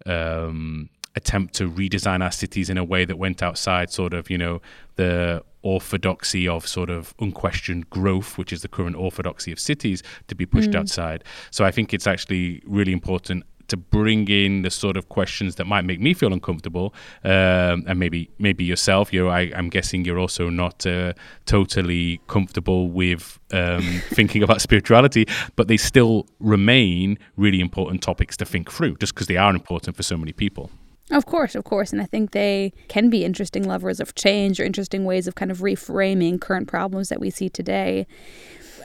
um, 0.06 0.88
attempt 1.16 1.54
to 1.54 1.68
redesign 1.70 2.22
our 2.22 2.30
cities 2.30 2.70
in 2.70 2.78
a 2.78 2.84
way 2.84 3.04
that 3.04 3.16
went 3.16 3.42
outside 3.42 3.90
sort 3.90 4.14
of, 4.14 4.30
you 4.30 4.38
know, 4.38 4.60
the 4.96 5.42
orthodoxy 5.62 6.48
of 6.48 6.66
sort 6.66 6.90
of 6.90 7.14
unquestioned 7.20 7.90
growth, 7.90 8.38
which 8.38 8.52
is 8.52 8.62
the 8.62 8.68
current 8.68 8.96
orthodoxy 8.96 9.52
of 9.52 9.58
cities, 9.58 10.02
to 10.28 10.34
be 10.34 10.46
pushed 10.46 10.70
mm. 10.70 10.78
outside. 10.78 11.24
So 11.50 11.64
I 11.64 11.70
think 11.70 11.92
it's 11.92 12.06
actually 12.06 12.62
really 12.64 12.92
important 12.92 13.44
to 13.68 13.76
bring 13.76 14.28
in 14.28 14.62
the 14.62 14.70
sort 14.70 14.96
of 14.96 15.08
questions 15.08 15.54
that 15.54 15.64
might 15.64 15.84
make 15.84 16.00
me 16.00 16.12
feel 16.12 16.32
uncomfortable, 16.32 16.92
um, 17.24 17.84
and 17.86 17.98
maybe 17.98 18.28
maybe 18.38 18.64
yourself. 18.64 19.12
You, 19.12 19.28
I, 19.28 19.42
am 19.54 19.68
guessing 19.68 20.04
you're 20.04 20.18
also 20.18 20.50
not 20.50 20.84
uh, 20.86 21.12
totally 21.46 22.20
comfortable 22.26 22.90
with 22.90 23.38
um, 23.52 23.82
thinking 24.08 24.42
about 24.42 24.60
spirituality, 24.60 25.26
but 25.54 25.68
they 25.68 25.76
still 25.76 26.26
remain 26.40 27.16
really 27.36 27.60
important 27.60 28.02
topics 28.02 28.36
to 28.38 28.44
think 28.44 28.70
through, 28.70 28.96
just 28.96 29.14
because 29.14 29.28
they 29.28 29.36
are 29.36 29.54
important 29.54 29.96
for 29.96 30.02
so 30.02 30.16
many 30.16 30.32
people. 30.32 30.70
Of 31.10 31.26
course, 31.26 31.54
of 31.54 31.64
course. 31.64 31.92
And 31.92 32.00
I 32.00 32.06
think 32.06 32.30
they 32.30 32.72
can 32.88 33.10
be 33.10 33.24
interesting 33.24 33.64
levers 33.64 33.98
of 34.00 34.14
change 34.14 34.60
or 34.60 34.64
interesting 34.64 35.04
ways 35.04 35.26
of 35.26 35.34
kind 35.34 35.50
of 35.50 35.58
reframing 35.58 36.40
current 36.40 36.68
problems 36.68 37.08
that 37.08 37.20
we 37.20 37.30
see 37.30 37.48
today. 37.48 38.06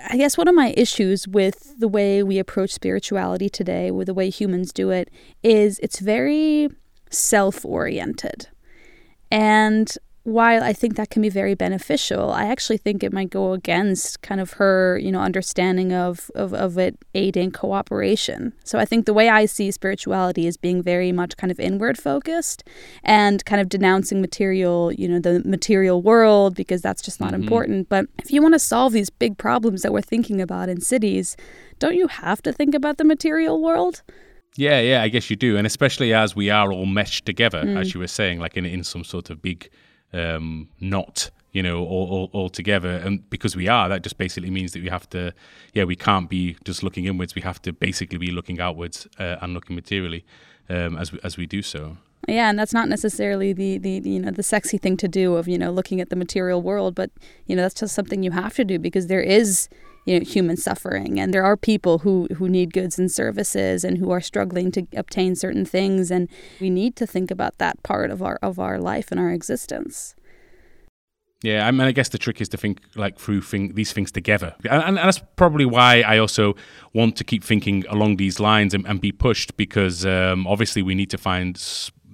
I 0.08 0.18
guess 0.18 0.38
one 0.38 0.48
of 0.48 0.56
my 0.56 0.74
issues 0.78 1.28
with 1.28 1.80
the 1.80 1.88
way 1.88 2.22
we 2.24 2.38
approach 2.38 2.72
spirituality 2.72 3.50
today, 3.50 3.92
with 3.92 4.08
the 4.08 4.14
way 4.14 4.30
humans 4.30 4.72
do 4.72 4.90
it, 4.90 5.10
is 5.44 5.80
it's 5.80 6.00
very 6.00 6.70
self 7.10 7.66
oriented. 7.66 8.48
And 9.32 9.92
while 10.26 10.64
I 10.64 10.74
think 10.74 10.96
that 10.96 11.12
can 11.12 11.22
be 11.22 11.30
very 11.30 11.54
beneficial, 11.54 12.32
I 12.32 12.48
actually 12.48 12.78
think 12.78 13.04
it 13.04 13.14
might 13.14 13.30
go 13.30 13.54
against 13.54 14.24
kind 14.24 14.42
of 14.42 14.54
her, 14.54 14.98
you 14.98 15.12
know, 15.12 15.20
understanding 15.20 15.94
of, 15.94 16.32
of, 16.34 16.52
of 16.52 16.80
it 16.80 16.98
aiding 17.14 17.52
cooperation. 17.52 18.52
So 18.64 18.80
I 18.80 18.86
think 18.86 19.06
the 19.06 19.14
way 19.14 19.30
I 19.30 19.46
see 19.46 19.70
spirituality 19.70 20.48
is 20.48 20.58
being 20.58 20.82
very 20.82 21.12
much 21.12 21.38
kind 21.38 21.52
of 21.52 21.60
inward 21.60 22.00
focused 22.00 22.64
and 23.04 23.46
kind 23.46 23.62
of 23.62 23.70
denouncing 23.70 24.20
material, 24.20 24.92
you 24.94 25.08
know, 25.08 25.20
the 25.20 25.44
material 25.46 26.02
world 26.02 26.56
because 26.56 26.82
that's 26.82 27.04
just 27.04 27.20
not 27.22 27.34
mm-hmm. 27.34 27.44
important. 27.44 27.90
But 27.90 28.08
if 28.18 28.32
you 28.32 28.42
want 28.42 28.56
to 28.56 28.60
solve 28.60 28.94
these 28.94 29.12
big 29.12 29.38
problems 29.38 29.84
that 29.84 29.94
we're 29.94 30.02
thinking 30.02 30.42
about 30.42 30.70
in 30.70 30.82
cities, 30.82 31.38
don't 31.78 31.96
you 31.96 32.08
have 32.08 32.42
to 32.42 32.52
think 32.52 32.74
about 32.74 32.98
the 32.98 33.04
material 33.04 33.62
world? 33.62 34.02
Yeah, 34.58 34.80
yeah, 34.80 35.04
I 35.04 35.10
guess 35.10 35.30
you 35.30 35.36
do. 35.36 35.56
And 35.56 35.68
especially 35.68 36.16
as 36.16 36.36
we 36.36 36.50
are 36.50 36.72
all 36.72 36.88
meshed 36.88 37.28
together, 37.28 37.62
mm. 37.62 37.80
as 37.80 37.94
you 37.94 38.00
were 38.00 38.08
saying, 38.08 38.40
like 38.40 38.58
in, 38.58 38.66
in 38.66 38.84
some 38.84 39.04
sort 39.04 39.30
of 39.30 39.44
big 39.44 39.70
um, 40.16 40.70
not 40.80 41.30
you 41.52 41.64
know 41.64 41.86
all, 41.86 42.08
all, 42.10 42.30
all, 42.34 42.50
together. 42.50 42.90
And 42.90 43.30
because 43.30 43.56
we 43.56 43.68
are 43.68 43.88
that 43.90 44.02
just 44.04 44.18
basically 44.18 44.50
means 44.50 44.72
that 44.74 44.82
we 44.82 44.90
have 44.90 45.10
to 45.12 45.34
yeah 45.74 45.84
we 45.84 45.96
can't 45.96 46.30
be 46.30 46.58
just 46.64 46.84
looking 46.84 47.06
inwards. 47.06 47.36
We 47.36 47.42
have 47.42 47.62
to 47.64 47.74
basically 47.74 48.18
be 48.18 48.32
looking 48.32 48.60
outwards 48.60 49.08
uh, 49.20 49.38
and 49.42 49.54
looking 49.54 49.76
materially 49.76 50.26
um, 50.70 50.98
as 50.98 51.12
we, 51.12 51.20
as 51.24 51.38
we 51.38 51.46
do 51.46 51.62
so. 51.62 51.98
Yeah 52.28 52.50
and 52.50 52.58
that's 52.58 52.74
not 52.74 52.90
necessarily 52.90 53.54
the, 53.54 53.78
the 53.78 54.02
you 54.04 54.20
know 54.20 54.32
the 54.32 54.44
sexy 54.44 54.78
thing 54.78 54.98
to 54.98 55.08
do 55.08 55.36
of 55.36 55.48
you 55.48 55.58
know 55.58 55.72
looking 55.72 56.02
at 56.02 56.10
the 56.10 56.16
material 56.16 56.62
world 56.62 56.96
but 56.96 57.12
you 57.46 57.56
know 57.56 57.62
that's 57.62 57.80
just 57.80 57.94
something 57.94 58.24
you 58.24 58.32
have 58.32 58.56
to 58.56 58.66
do 58.66 58.80
because 58.80 59.08
there 59.08 59.22
is 59.22 59.70
you 60.06 60.20
know 60.20 60.26
human 60.26 60.58
suffering. 60.58 61.20
And 61.20 61.34
there 61.34 61.44
are 61.44 61.58
people 61.58 62.00
who 62.00 62.28
who 62.36 62.48
need 62.48 62.74
goods 62.74 62.98
and 62.98 63.12
services 63.12 63.84
and 63.84 63.98
who 63.98 64.12
are 64.12 64.22
struggling 64.22 64.72
to 64.72 64.88
obtain 64.96 65.36
certain 65.36 65.66
things. 65.66 66.12
And 66.12 66.30
we 66.62 66.70
need 66.70 66.96
to 66.98 67.08
think 67.08 67.32
about 67.32 67.58
that 67.58 67.82
part 67.84 68.12
of 68.12 68.22
our 68.22 68.40
of 68.42 68.60
our 68.60 68.80
life 68.80 69.12
and 69.12 69.20
our 69.20 69.32
existence. 69.32 70.16
Yeah, 71.44 71.68
I 71.68 71.72
mean, 71.72 71.82
I 71.82 71.92
guess 71.92 72.10
the 72.10 72.18
trick 72.18 72.42
is 72.42 72.50
to 72.50 72.58
think 72.58 72.80
like 72.96 73.20
through 73.20 73.42
these 73.74 73.94
things 73.94 74.12
together, 74.12 74.56
and, 74.68 74.82
and, 74.82 74.98
that's 74.98 75.22
probably 75.36 75.66
why 75.66 76.02
I 76.02 76.18
also 76.18 76.56
want 76.94 77.18
to 77.18 77.24
keep 77.24 77.44
thinking 77.44 77.86
along 77.88 78.16
these 78.16 78.40
lines 78.40 78.74
and, 78.74 78.84
and 78.88 79.00
be 79.00 79.12
pushed 79.12 79.56
because 79.56 80.08
um, 80.08 80.48
obviously 80.48 80.82
we 80.82 80.96
need 80.96 81.12
to 81.12 81.20
find 81.20 81.56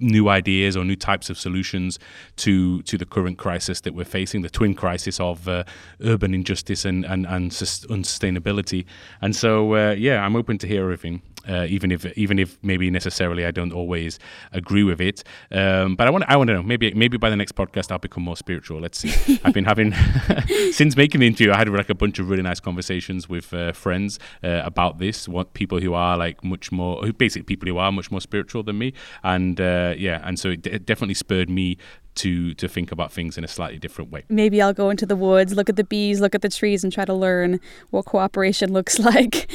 new 0.02 0.28
ideas 0.28 0.76
or 0.76 0.84
new 0.84 0.96
types 0.96 1.30
of 1.30 1.38
solutions 1.38 1.98
to 2.36 2.82
to 2.82 2.98
the 2.98 3.06
current 3.06 3.38
crisis 3.38 3.80
that 3.82 3.94
we're 3.94 4.04
facing, 4.04 4.42
the 4.42 4.50
twin 4.50 4.74
crisis 4.74 5.20
of 5.20 5.48
uh, 5.48 5.64
urban 6.04 6.34
injustice 6.34 6.84
and 6.84 7.04
and, 7.04 7.26
and 7.26 7.50
unsustainability. 7.50 8.84
And 9.20 9.34
so, 9.34 9.74
uh, 9.74 9.92
yeah, 9.92 10.24
I'm 10.24 10.36
open 10.36 10.58
to 10.58 10.66
hear 10.66 10.82
everything 10.82 11.22
uh, 11.48 11.66
even 11.68 11.90
if 11.90 12.06
even 12.16 12.38
if 12.38 12.58
maybe 12.62 12.90
necessarily 12.90 13.44
I 13.44 13.50
don't 13.50 13.72
always 13.72 14.18
agree 14.52 14.84
with 14.84 15.00
it. 15.00 15.24
Um, 15.50 15.96
but 15.96 16.06
I 16.06 16.10
want 16.10 16.24
I 16.28 16.36
want 16.36 16.48
to 16.48 16.54
know 16.54 16.62
maybe 16.62 16.92
maybe 16.94 17.16
by 17.16 17.30
the 17.30 17.36
next 17.36 17.54
podcast 17.54 17.90
I'll 17.90 17.98
become 17.98 18.22
more 18.22 18.36
spiritual. 18.36 18.80
Let's 18.80 18.98
see. 18.98 19.40
I've 19.44 19.54
been 19.54 19.64
having 19.64 19.92
since 20.72 20.96
making 20.96 21.20
the 21.20 21.26
interview 21.26 21.52
I 21.52 21.58
had 21.58 21.68
like 21.68 21.90
a 21.90 21.94
bunch 21.94 22.18
of 22.18 22.28
really 22.30 22.42
nice 22.42 22.60
conversations 22.60 23.28
with 23.28 23.52
uh, 23.52 23.72
friends 23.72 24.18
uh, 24.42 24.62
about 24.64 24.98
this. 24.98 25.28
What 25.28 25.54
people 25.54 25.80
who 25.80 25.94
are 25.94 26.16
like 26.16 26.44
much 26.44 26.70
more 26.70 27.02
basically 27.12 27.42
people 27.42 27.68
who 27.68 27.78
are 27.78 27.92
much 27.92 28.10
more 28.10 28.20
spiritual 28.20 28.62
than 28.62 28.78
me, 28.78 28.92
and 29.22 29.60
uh, 29.92 29.96
yeah, 29.96 30.20
and 30.24 30.38
so 30.38 30.50
it, 30.50 30.62
d- 30.62 30.70
it 30.70 30.86
definitely 30.86 31.14
spurred 31.14 31.48
me 31.48 31.76
to 32.14 32.52
to 32.54 32.68
think 32.68 32.92
about 32.92 33.12
things 33.12 33.38
in 33.38 33.44
a 33.44 33.48
slightly 33.48 33.78
different 33.78 34.10
way. 34.10 34.24
Maybe 34.28 34.60
I'll 34.60 34.74
go 34.74 34.90
into 34.90 35.06
the 35.06 35.16
woods, 35.16 35.54
look 35.54 35.68
at 35.68 35.76
the 35.76 35.84
bees, 35.84 36.20
look 36.20 36.34
at 36.34 36.42
the 36.42 36.48
trees, 36.48 36.84
and 36.84 36.92
try 36.92 37.04
to 37.04 37.14
learn 37.14 37.60
what 37.90 38.04
cooperation 38.04 38.72
looks 38.78 38.98
like 38.98 39.50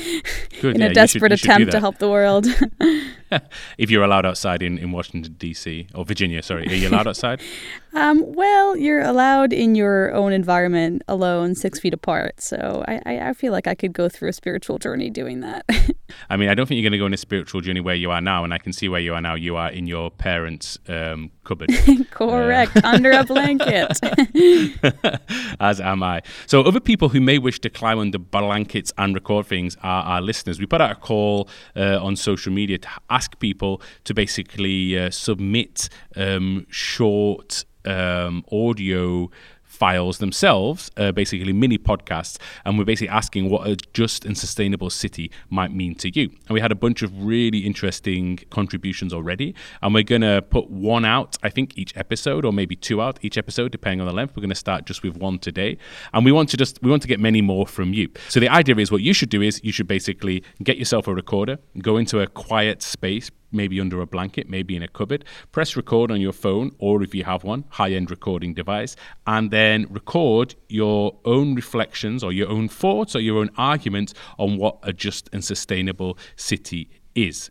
Good, 0.61 0.75
in 0.75 0.81
yeah, 0.81 0.87
a 0.87 0.93
desperate 0.93 1.31
you 1.31 1.37
should, 1.37 1.47
you 1.47 1.53
attempt 1.53 1.71
to 1.71 1.79
help 1.79 1.97
the 1.99 2.09
world. 2.09 2.47
if 3.77 3.89
you're 3.89 4.03
allowed 4.03 4.25
outside 4.25 4.61
in, 4.61 4.77
in 4.77 4.91
Washington 4.91 5.33
D.C. 5.37 5.87
or 5.93 6.05
Virginia, 6.05 6.41
sorry, 6.41 6.67
are 6.67 6.73
you 6.73 6.89
allowed 6.89 7.07
outside? 7.07 7.41
um, 7.93 8.23
well, 8.33 8.75
you're 8.77 9.01
allowed 9.01 9.53
in 9.53 9.75
your 9.75 10.13
own 10.13 10.31
environment, 10.31 11.03
alone, 11.07 11.55
six 11.55 11.79
feet 11.79 11.93
apart. 11.93 12.41
So 12.41 12.83
I, 12.87 13.01
I, 13.05 13.29
I 13.29 13.33
feel 13.33 13.51
like 13.51 13.67
I 13.67 13.75
could 13.75 13.93
go 13.93 14.09
through 14.09 14.29
a 14.29 14.33
spiritual 14.33 14.77
journey 14.77 15.09
doing 15.09 15.41
that. 15.41 15.65
I 16.29 16.37
mean, 16.37 16.49
I 16.49 16.53
don't 16.53 16.65
think 16.67 16.77
you're 16.77 16.89
going 16.89 16.93
to 16.93 16.99
go 16.99 17.05
on 17.05 17.13
a 17.13 17.17
spiritual 17.17 17.61
journey 17.61 17.79
where 17.79 17.95
you 17.95 18.11
are 18.11 18.21
now, 18.21 18.43
and 18.43 18.53
I 18.53 18.57
can 18.57 18.73
see 18.73 18.89
where 18.89 19.01
you 19.01 19.13
are 19.13 19.21
now. 19.21 19.35
You 19.35 19.55
are 19.55 19.71
in 19.71 19.87
your 19.87 20.09
parents' 20.11 20.77
um, 20.87 21.31
cupboard. 21.47 21.69
Correct, 22.11 22.77
uh, 22.77 22.81
under 22.83 23.11
a 23.11 23.23
blanket. 23.33 23.99
As 25.59 25.79
am 25.81 26.03
I. 26.03 26.21
So, 26.45 26.61
other 26.61 26.79
people 26.79 27.09
who 27.09 27.21
may 27.21 27.37
wish 27.37 27.59
to 27.61 27.69
climb 27.69 27.99
under 27.99 28.19
blankets 28.19 28.91
and 28.97 29.15
record 29.15 29.47
things 29.47 29.77
are 29.81 30.03
our 30.03 30.21
listeners. 30.21 30.59
We 30.59 30.65
put 30.65 30.81
out 30.81 30.91
a 30.91 30.95
call 30.95 31.49
uh, 31.75 32.03
on 32.03 32.15
social 32.15 32.51
media 32.51 32.77
to 32.77 32.89
ask 33.09 33.39
people 33.39 33.81
to 34.03 34.13
basically 34.13 34.99
uh, 34.99 35.09
submit 35.09 35.89
um, 36.15 36.67
short 36.69 37.65
um, 37.85 38.43
audio 38.51 39.29
files 39.77 40.17
themselves, 40.17 40.89
uh, 40.97 41.11
basically 41.11 41.53
mini 41.53 41.77
podcasts, 41.77 42.37
and 42.65 42.77
we're 42.77 42.85
basically 42.85 43.09
asking 43.09 43.49
what 43.49 43.67
a 43.67 43.75
just 43.93 44.25
and 44.25 44.35
sustainable 44.37 44.89
city 44.89 45.31
might 45.49 45.71
mean 45.71 45.93
to 45.95 46.09
you. 46.17 46.29
And 46.47 46.51
we 46.55 46.61
had 46.61 46.71
a 46.71 46.79
bunch 46.85 47.03
of 47.03 47.11
really 47.23 47.59
interesting 47.59 48.39
contributions 48.49 49.13
already, 49.13 49.53
and 49.81 49.93
we're 49.93 50.03
going 50.03 50.21
to 50.33 50.41
put 50.41 50.69
one 50.69 51.05
out, 51.05 51.37
I 51.43 51.49
think, 51.49 51.77
each 51.77 51.95
episode, 51.95 52.43
or 52.45 52.51
maybe 52.51 52.75
two 52.75 53.01
out 53.01 53.19
each 53.21 53.37
episode, 53.37 53.71
depending 53.71 54.01
on 54.01 54.07
the 54.07 54.13
length. 54.13 54.35
We're 54.35 54.41
going 54.41 54.49
to 54.49 54.55
start 54.55 54.85
just 54.85 55.03
with 55.03 55.15
one 55.17 55.37
today, 55.39 55.77
and 56.13 56.25
we 56.25 56.31
want 56.31 56.49
to 56.49 56.57
just 56.57 56.81
we 56.81 56.89
want 56.89 57.03
to 57.03 57.07
get 57.07 57.19
many 57.19 57.41
more 57.41 57.67
from 57.67 57.93
you. 57.93 58.09
So 58.29 58.39
the 58.39 58.49
idea 58.49 58.75
is, 58.77 58.91
what 58.91 59.01
you 59.01 59.13
should 59.13 59.29
do 59.29 59.41
is 59.41 59.61
you 59.63 59.71
should 59.71 59.87
basically 59.87 60.43
get 60.63 60.77
yourself 60.77 61.07
a 61.07 61.13
recorder, 61.13 61.59
go 61.79 61.97
into 61.97 62.19
a 62.19 62.27
quiet 62.27 62.81
space, 62.81 63.29
maybe 63.51 63.79
under 63.79 64.01
a 64.01 64.05
blanket, 64.05 64.49
maybe 64.49 64.75
in 64.75 64.83
a 64.83 64.87
cupboard. 64.87 65.25
Press 65.51 65.75
record 65.75 66.11
on 66.11 66.21
your 66.21 66.33
phone, 66.33 66.71
or 66.79 67.03
if 67.03 67.15
you 67.15 67.23
have 67.23 67.43
one, 67.43 67.65
high 67.69 67.91
end 67.91 68.11
recording 68.11 68.53
device, 68.53 68.95
and 69.25 69.51
then 69.51 69.87
record 69.89 70.55
your 70.69 71.17
own 71.25 71.55
reflections 71.55 72.23
or 72.23 72.31
your 72.31 72.49
own 72.49 72.67
thoughts 72.67 73.15
or 73.15 73.19
your 73.19 73.39
own 73.39 73.49
arguments 73.57 74.13
on 74.37 74.57
what 74.57 74.77
a 74.83 74.93
just 74.93 75.29
and 75.33 75.43
sustainable 75.43 76.17
city 76.35 76.89
is. 77.15 77.49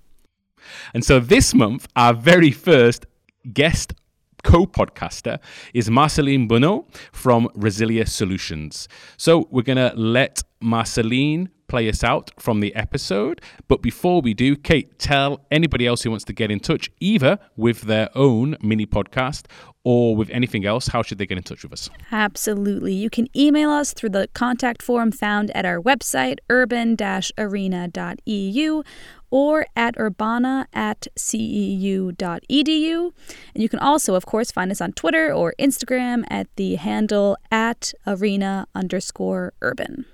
And 0.94 1.04
so 1.04 1.20
this 1.20 1.54
month, 1.54 1.86
our 1.96 2.12
very 2.14 2.50
first 2.50 3.06
guest 3.52 3.94
co-podcaster 4.42 5.38
is 5.74 5.90
Marcelline 5.90 6.46
Bonneau 6.46 6.86
from 7.12 7.48
Resilia 7.56 8.08
Solutions. 8.08 8.88
So 9.16 9.48
we're 9.50 9.62
going 9.62 9.76
to 9.76 9.92
let 9.96 10.42
Marcelline 10.60 11.50
play 11.68 11.88
us 11.88 12.04
out 12.04 12.30
from 12.38 12.60
the 12.60 12.74
episode. 12.74 13.40
But 13.68 13.82
before 13.82 14.20
we 14.20 14.34
do, 14.34 14.56
Kate, 14.56 14.98
tell 14.98 15.40
anybody 15.50 15.86
else 15.86 16.02
who 16.02 16.10
wants 16.10 16.24
to 16.26 16.32
get 16.32 16.50
in 16.50 16.60
touch, 16.60 16.90
either 17.00 17.38
with 17.56 17.82
their 17.82 18.08
own 18.14 18.56
mini 18.62 18.86
podcast 18.86 19.46
or 19.84 20.16
with 20.16 20.28
anything 20.30 20.66
else, 20.66 20.88
how 20.88 21.00
should 21.02 21.18
they 21.18 21.26
get 21.26 21.38
in 21.38 21.44
touch 21.44 21.62
with 21.62 21.72
us? 21.72 21.88
Absolutely. 22.10 22.92
You 22.92 23.08
can 23.08 23.28
email 23.36 23.70
us 23.70 23.92
through 23.92 24.10
the 24.10 24.28
contact 24.34 24.82
form 24.82 25.12
found 25.12 25.50
at 25.52 25.64
our 25.64 25.80
website, 25.80 26.38
urban 26.50 26.96
arena.eu, 27.38 28.82
or 29.30 29.66
at 29.76 29.96
urbana 29.98 30.66
at 30.72 31.06
ceu.edu. 31.16 33.12
And 33.54 33.62
you 33.62 33.68
can 33.68 33.78
also, 33.78 34.14
of 34.14 34.26
course, 34.26 34.50
find 34.50 34.72
us 34.72 34.80
on 34.80 34.92
Twitter 34.92 35.32
or 35.32 35.54
Instagram 35.58 36.24
at 36.28 36.48
the 36.56 36.74
handle 36.76 37.36
at 37.50 37.92
arena 38.06 38.66
underscore 38.74 39.52
urban. 39.62 40.04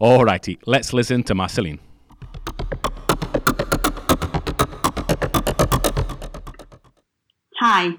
Alrighty, 0.00 0.56
let's 0.64 0.94
listen 0.94 1.22
to 1.24 1.34
Marcelline. 1.34 1.78
Hi, 7.58 7.96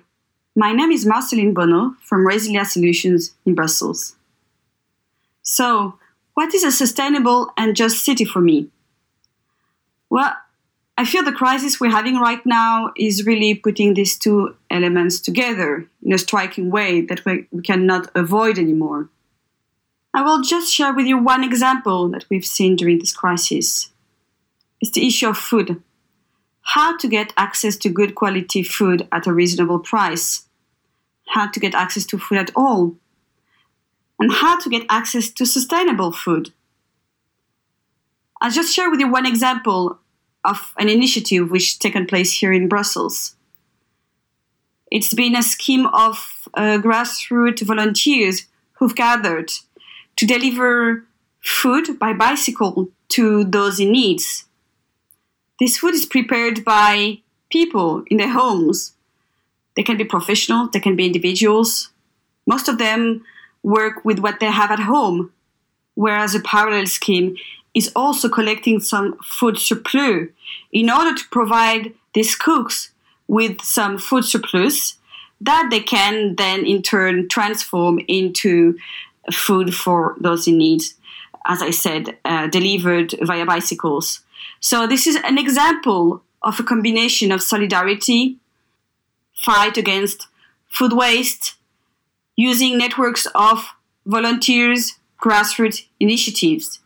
my 0.55 0.71
name 0.71 0.91
is 0.91 1.05
Marcelline 1.05 1.53
Bonneau 1.53 1.95
from 2.01 2.25
Resilia 2.25 2.65
Solutions 2.65 3.35
in 3.45 3.53
Brussels. 3.53 4.15
So, 5.43 5.99
what 6.33 6.55
is 6.55 6.63
a 6.63 6.71
sustainable 6.71 7.53
and 7.55 7.75
just 7.75 8.03
city 8.03 8.25
for 8.25 8.41
me? 8.41 8.71
Well, 10.09 10.33
I 10.97 11.05
feel 11.05 11.23
the 11.23 11.31
crisis 11.31 11.79
we're 11.79 11.91
having 11.91 12.17
right 12.17 12.43
now 12.47 12.93
is 12.97 13.27
really 13.27 13.53
putting 13.53 13.93
these 13.93 14.17
two 14.17 14.55
elements 14.71 15.19
together 15.19 15.87
in 16.01 16.13
a 16.13 16.17
striking 16.17 16.71
way 16.71 17.01
that 17.01 17.23
we, 17.25 17.45
we 17.51 17.61
cannot 17.61 18.09
avoid 18.15 18.57
anymore. 18.57 19.09
I 20.13 20.21
will 20.23 20.41
just 20.41 20.73
share 20.73 20.93
with 20.93 21.05
you 21.05 21.17
one 21.17 21.43
example 21.43 22.09
that 22.09 22.25
we've 22.29 22.45
seen 22.45 22.75
during 22.75 22.99
this 22.99 23.13
crisis. 23.13 23.91
It's 24.81 24.91
the 24.91 25.07
issue 25.07 25.29
of 25.29 25.37
food. 25.37 25.81
How 26.61 26.97
to 26.97 27.07
get 27.07 27.33
access 27.37 27.77
to 27.77 27.89
good 27.89 28.13
quality 28.15 28.63
food 28.63 29.07
at 29.11 29.27
a 29.27 29.33
reasonable 29.33 29.79
price. 29.79 30.47
How 31.29 31.49
to 31.49 31.59
get 31.59 31.73
access 31.73 32.05
to 32.07 32.17
food 32.17 32.39
at 32.39 32.51
all. 32.55 32.95
And 34.19 34.31
how 34.31 34.59
to 34.59 34.69
get 34.69 34.85
access 34.89 35.29
to 35.29 35.45
sustainable 35.45 36.11
food. 36.11 36.51
I'll 38.41 38.51
just 38.51 38.75
share 38.75 38.89
with 38.89 38.99
you 38.99 39.09
one 39.09 39.25
example 39.25 39.99
of 40.43 40.73
an 40.77 40.89
initiative 40.89 41.49
which 41.51 41.71
has 41.71 41.77
taken 41.77 42.05
place 42.05 42.33
here 42.33 42.51
in 42.51 42.67
Brussels. 42.67 43.35
It's 44.91 45.13
been 45.13 45.35
a 45.35 45.43
scheme 45.43 45.85
of 45.87 46.49
uh, 46.53 46.79
grassroots 46.79 47.61
volunteers 47.61 48.47
who've 48.73 48.95
gathered 48.95 49.51
to 50.21 50.27
deliver 50.27 51.03
food 51.39 51.97
by 51.97 52.13
bicycle 52.13 52.89
to 53.09 53.43
those 53.43 53.79
in 53.79 53.91
need. 53.91 54.21
This 55.59 55.79
food 55.79 55.95
is 55.95 56.05
prepared 56.05 56.63
by 56.63 57.21
people 57.49 58.03
in 58.05 58.17
their 58.17 58.29
homes. 58.29 58.93
They 59.75 59.81
can 59.81 59.97
be 59.97 60.03
professional, 60.03 60.67
they 60.67 60.79
can 60.79 60.95
be 60.95 61.07
individuals. 61.07 61.89
Most 62.45 62.69
of 62.69 62.77
them 62.77 63.25
work 63.63 64.05
with 64.05 64.19
what 64.19 64.39
they 64.39 64.51
have 64.51 64.69
at 64.69 64.81
home, 64.81 65.31
whereas 65.95 66.35
a 66.35 66.39
parallel 66.39 66.85
scheme 66.85 67.35
is 67.73 67.91
also 67.95 68.29
collecting 68.29 68.79
some 68.79 69.17
food 69.23 69.57
surplus 69.57 70.29
in 70.71 70.91
order 70.91 71.15
to 71.15 71.29
provide 71.31 71.95
these 72.13 72.35
cooks 72.35 72.91
with 73.27 73.59
some 73.63 73.97
food 73.97 74.25
surplus 74.25 74.99
that 75.43 75.69
they 75.71 75.79
can 75.79 76.35
then 76.35 76.63
in 76.63 76.83
turn 76.83 77.27
transform 77.27 77.99
into 78.07 78.77
food 79.31 79.73
for 79.73 80.15
those 80.19 80.47
in 80.47 80.57
need, 80.57 80.81
as 81.45 81.61
I 81.61 81.71
said, 81.71 82.17
uh, 82.25 82.47
delivered 82.47 83.15
via 83.21 83.45
bicycles. 83.45 84.21
So, 84.59 84.87
this 84.87 85.07
is 85.07 85.15
an 85.17 85.37
example 85.37 86.23
of 86.41 86.59
a 86.59 86.63
combination 86.63 87.31
of 87.31 87.43
solidarity, 87.43 88.37
fight 89.33 89.77
against 89.77 90.27
food 90.69 90.93
waste, 90.93 91.55
using 92.35 92.77
networks 92.77 93.27
of 93.35 93.65
volunteers, 94.05 94.97
grassroots 95.21 95.85
initiatives. 95.99 96.79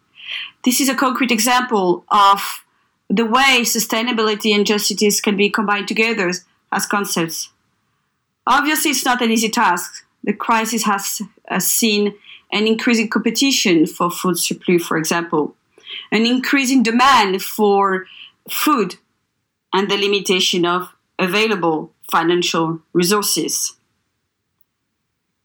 This 0.64 0.82
is 0.82 0.90
a 0.90 0.96
concrete 0.96 1.32
example 1.32 2.04
of 2.10 2.64
the 3.10 3.26
way 3.26 3.62
sustainability 3.62 4.54
and 4.54 4.66
justice 4.66 5.22
can 5.22 5.38
be 5.38 5.50
combined 5.50 5.88
together 5.88 6.32
as 6.72 6.86
concepts. 6.86 7.50
Obviously, 8.48 8.92
it's 8.92 9.06
not 9.06 9.22
an 9.22 9.32
easy 9.32 9.50
task. 9.50 10.06
The 10.26 10.34
crisis 10.34 10.84
has 10.84 11.22
uh, 11.50 11.60
seen 11.60 12.16
an 12.52 12.68
increasing 12.68 13.10
competition 13.10 13.86
for 13.86 14.10
food 14.10 14.40
supply, 14.40 14.80
for 14.80 14.98
example, 14.98 15.56
an 16.12 16.26
increasing 16.26 16.82
demand 16.82 17.44
for 17.44 18.08
food, 18.50 18.96
and 19.72 19.90
the 19.90 19.98
limitation 19.98 20.66
of 20.66 20.90
available 21.20 21.92
financial 22.10 22.82
resources. 22.92 23.74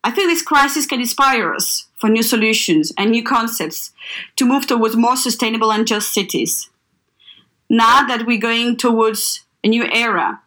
I 0.02 0.10
think 0.10 0.30
this 0.30 0.42
crisis 0.42 0.86
can 0.86 1.00
inspire 1.00 1.52
us 1.54 1.88
for 1.98 2.08
new 2.08 2.22
solutions 2.22 2.90
and 2.96 3.10
new 3.10 3.22
concepts 3.22 3.92
to 4.36 4.46
move 4.46 4.66
towards 4.66 4.96
more 4.96 5.16
sustainable 5.16 5.72
and 5.72 5.86
just 5.86 6.14
cities. 6.14 6.70
Now 7.68 8.06
that 8.06 8.24
we're 8.26 8.40
going 8.40 8.78
towards 8.78 9.44
a 9.62 9.68
new 9.68 9.84
era, 9.92 10.40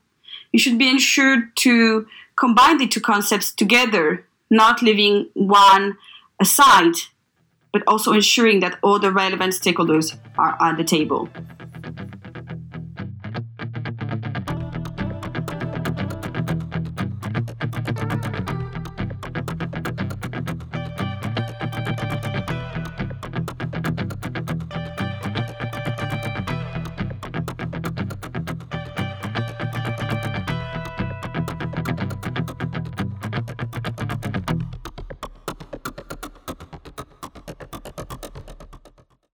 you 0.51 0.59
should 0.59 0.79
be 0.79 0.89
ensured 0.89 1.55
to 1.57 2.07
combine 2.43 2.77
the 2.77 2.85
two 2.85 2.99
concepts 2.99 3.53
together, 3.53 4.25
not 4.49 4.81
leaving 4.81 5.29
one 5.33 5.97
aside, 6.41 6.93
but 7.71 7.81
also 7.87 8.11
ensuring 8.11 8.59
that 8.59 8.77
all 8.83 8.99
the 8.99 9.09
relevant 9.09 9.53
stakeholders 9.53 10.17
are 10.37 10.57
at 10.59 10.75
the 10.75 10.83
table. 10.83 11.29